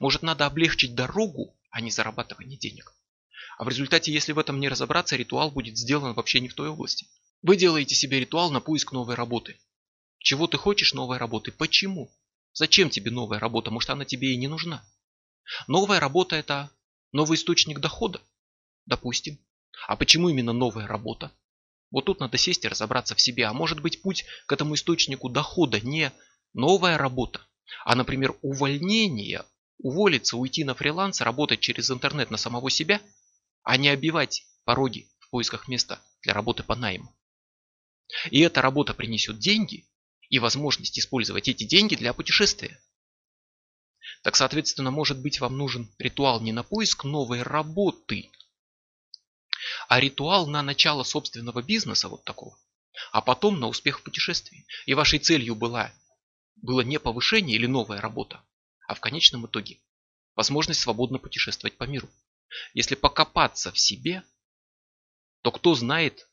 Может 0.00 0.22
надо 0.22 0.46
облегчить 0.46 0.96
дорогу, 0.96 1.56
а 1.70 1.80
не 1.80 1.92
зарабатывание 1.92 2.58
денег? 2.58 2.92
А 3.58 3.64
в 3.64 3.68
результате, 3.68 4.12
если 4.12 4.32
в 4.32 4.38
этом 4.38 4.60
не 4.60 4.68
разобраться, 4.68 5.16
ритуал 5.16 5.50
будет 5.50 5.76
сделан 5.76 6.14
вообще 6.14 6.38
не 6.38 6.48
в 6.48 6.54
той 6.54 6.68
области. 6.68 7.08
Вы 7.42 7.56
делаете 7.56 7.96
себе 7.96 8.20
ритуал 8.20 8.52
на 8.52 8.60
поиск 8.60 8.92
новой 8.92 9.16
работы. 9.16 9.58
Чего 10.18 10.46
ты 10.46 10.56
хочешь 10.56 10.94
новой 10.94 11.18
работы? 11.18 11.50
Почему? 11.50 12.08
Зачем 12.52 12.88
тебе 12.88 13.10
новая 13.10 13.40
работа? 13.40 13.72
Может 13.72 13.90
она 13.90 14.04
тебе 14.04 14.32
и 14.32 14.36
не 14.36 14.46
нужна? 14.46 14.84
Новая 15.66 15.98
работа 15.98 16.36
это 16.36 16.70
новый 17.10 17.34
источник 17.34 17.80
дохода? 17.80 18.20
Допустим. 18.86 19.40
А 19.88 19.96
почему 19.96 20.28
именно 20.28 20.52
новая 20.52 20.86
работа? 20.86 21.32
Вот 21.90 22.04
тут 22.04 22.20
надо 22.20 22.38
сесть 22.38 22.64
и 22.64 22.68
разобраться 22.68 23.16
в 23.16 23.20
себе. 23.20 23.46
А 23.46 23.52
может 23.52 23.80
быть 23.80 24.02
путь 24.02 24.24
к 24.46 24.52
этому 24.52 24.76
источнику 24.76 25.28
дохода 25.28 25.80
не 25.80 26.12
новая 26.54 26.96
работа, 26.96 27.40
а, 27.84 27.96
например, 27.96 28.36
увольнение, 28.42 29.44
уволиться, 29.78 30.36
уйти 30.36 30.62
на 30.62 30.74
фриланс, 30.76 31.20
работать 31.22 31.58
через 31.58 31.90
интернет 31.90 32.30
на 32.30 32.36
самого 32.36 32.70
себя– 32.70 33.00
а 33.62 33.76
не 33.76 33.88
обивать 33.88 34.46
пороги 34.64 35.10
в 35.18 35.30
поисках 35.30 35.68
места 35.68 36.02
для 36.22 36.34
работы 36.34 36.62
по 36.62 36.74
найму. 36.74 37.14
И 38.30 38.40
эта 38.40 38.62
работа 38.62 38.94
принесет 38.94 39.38
деньги 39.38 39.86
и 40.30 40.38
возможность 40.38 40.98
использовать 40.98 41.48
эти 41.48 41.64
деньги 41.64 41.94
для 41.94 42.12
путешествия. 42.12 42.80
Так, 44.22 44.36
соответственно, 44.36 44.90
может 44.90 45.20
быть 45.20 45.40
вам 45.40 45.56
нужен 45.56 45.92
ритуал 45.98 46.40
не 46.40 46.52
на 46.52 46.62
поиск 46.62 47.04
новой 47.04 47.42
работы, 47.42 48.30
а 49.88 50.00
ритуал 50.00 50.46
на 50.46 50.62
начало 50.62 51.02
собственного 51.02 51.62
бизнеса 51.62 52.08
вот 52.08 52.24
такого, 52.24 52.58
а 53.12 53.20
потом 53.20 53.60
на 53.60 53.68
успех 53.68 54.00
в 54.00 54.02
путешествии. 54.02 54.66
И 54.86 54.94
вашей 54.94 55.18
целью 55.18 55.54
была, 55.54 55.92
было 56.56 56.80
не 56.80 56.98
повышение 56.98 57.56
или 57.56 57.66
новая 57.66 58.00
работа, 58.00 58.42
а 58.86 58.94
в 58.94 59.00
конечном 59.00 59.46
итоге 59.46 59.78
возможность 60.34 60.80
свободно 60.80 61.18
путешествовать 61.18 61.76
по 61.76 61.84
миру. 61.84 62.08
Если 62.74 62.94
покопаться 62.94 63.72
в 63.72 63.78
себе, 63.78 64.22
то 65.42 65.52
кто 65.52 65.74
знает, 65.74 66.28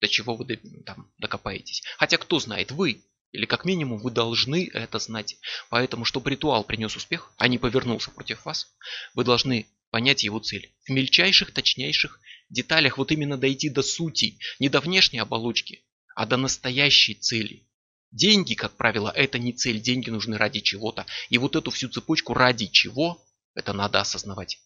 до 0.00 0.08
чего 0.08 0.36
вы 0.36 0.56
там 0.84 1.12
докопаетесь. 1.18 1.82
Хотя 1.98 2.18
кто 2.18 2.38
знает, 2.38 2.70
вы. 2.70 3.02
Или 3.32 3.44
как 3.44 3.64
минимум 3.64 3.98
вы 3.98 4.10
должны 4.10 4.70
это 4.72 4.98
знать. 4.98 5.36
Поэтому, 5.68 6.04
чтобы 6.04 6.30
ритуал 6.30 6.64
принес 6.64 6.96
успех, 6.96 7.32
а 7.36 7.48
не 7.48 7.58
повернулся 7.58 8.10
против 8.10 8.44
вас, 8.44 8.74
вы 9.14 9.24
должны 9.24 9.66
понять 9.90 10.24
его 10.24 10.38
цель. 10.38 10.72
В 10.84 10.90
мельчайших, 10.90 11.52
точнейших 11.52 12.20
деталях 12.48 12.98
вот 12.98 13.12
именно 13.12 13.36
дойти 13.36 13.68
до 13.68 13.82
сути, 13.82 14.38
не 14.58 14.68
до 14.68 14.80
внешней 14.80 15.18
оболочки, 15.18 15.84
а 16.14 16.26
до 16.26 16.36
настоящей 16.36 17.14
цели. 17.14 17.66
Деньги, 18.10 18.54
как 18.54 18.76
правило, 18.76 19.10
это 19.10 19.38
не 19.38 19.52
цель, 19.52 19.80
деньги 19.80 20.10
нужны 20.10 20.38
ради 20.38 20.60
чего-то. 20.60 21.04
И 21.28 21.38
вот 21.38 21.56
эту 21.56 21.70
всю 21.70 21.88
цепочку 21.88 22.34
ради 22.34 22.66
чего, 22.66 23.22
это 23.54 23.72
надо 23.72 24.00
осознавать. 24.00 24.58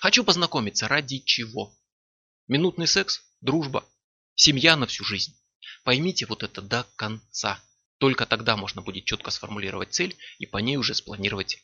Хочу 0.00 0.24
познакомиться, 0.24 0.88
ради 0.88 1.18
чего. 1.20 1.76
Минутный 2.48 2.86
секс, 2.86 3.22
дружба, 3.40 3.88
семья 4.34 4.76
на 4.76 4.86
всю 4.86 5.04
жизнь. 5.04 5.36
Поймите 5.84 6.26
вот 6.26 6.42
это 6.42 6.62
до 6.62 6.86
конца. 6.96 7.62
Только 7.98 8.26
тогда 8.26 8.56
можно 8.56 8.82
будет 8.82 9.04
четко 9.04 9.30
сформулировать 9.30 9.94
цель 9.94 10.16
и 10.38 10.46
по 10.46 10.58
ней 10.58 10.76
уже 10.76 10.94
спланировать 10.94 11.58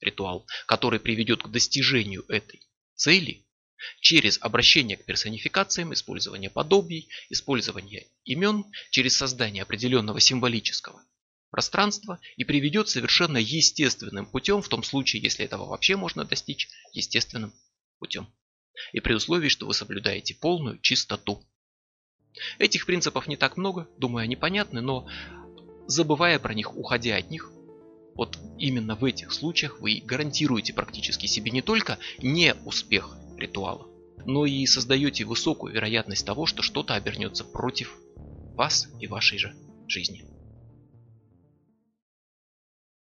ритуал, 0.00 0.46
который 0.66 0.98
приведет 0.98 1.42
к 1.42 1.48
достижению 1.48 2.24
этой 2.28 2.60
цели 2.94 3.46
через 4.00 4.38
обращение 4.42 4.96
к 4.96 5.04
персонификациям, 5.04 5.92
использование 5.92 6.50
подобий, 6.50 7.08
использование 7.30 8.08
имен, 8.24 8.64
через 8.90 9.16
создание 9.16 9.62
определенного 9.62 10.20
символического 10.20 11.02
пространства 11.50 12.20
и 12.36 12.44
приведет 12.44 12.88
совершенно 12.88 13.38
естественным 13.38 14.26
путем, 14.26 14.62
в 14.62 14.68
том 14.68 14.82
случае, 14.82 15.22
если 15.22 15.44
этого 15.44 15.66
вообще 15.66 15.96
можно 15.96 16.24
достичь, 16.24 16.68
естественным 16.92 17.52
путем. 17.98 18.28
И 18.92 19.00
при 19.00 19.14
условии, 19.14 19.48
что 19.48 19.66
вы 19.66 19.74
соблюдаете 19.74 20.34
полную 20.34 20.78
чистоту. 20.78 21.42
Этих 22.58 22.86
принципов 22.86 23.26
не 23.26 23.36
так 23.36 23.56
много, 23.56 23.88
думаю, 23.98 24.24
они 24.24 24.36
понятны, 24.36 24.80
но 24.80 25.08
забывая 25.86 26.38
про 26.38 26.54
них, 26.54 26.76
уходя 26.76 27.16
от 27.16 27.30
них, 27.30 27.50
вот 28.14 28.38
именно 28.58 28.94
в 28.94 29.04
этих 29.04 29.32
случаях 29.32 29.80
вы 29.80 30.02
гарантируете 30.04 30.72
практически 30.72 31.26
себе 31.26 31.50
не 31.50 31.62
только 31.62 31.98
не 32.18 32.54
успех 32.64 33.16
ритуала, 33.36 33.88
но 34.24 34.46
и 34.46 34.64
создаете 34.66 35.24
высокую 35.24 35.74
вероятность 35.74 36.26
того, 36.26 36.46
что 36.46 36.62
что-то 36.62 36.94
обернется 36.94 37.44
против 37.44 37.96
вас 38.54 38.88
и 39.00 39.06
вашей 39.06 39.38
же 39.38 39.54
жизни. 39.88 40.29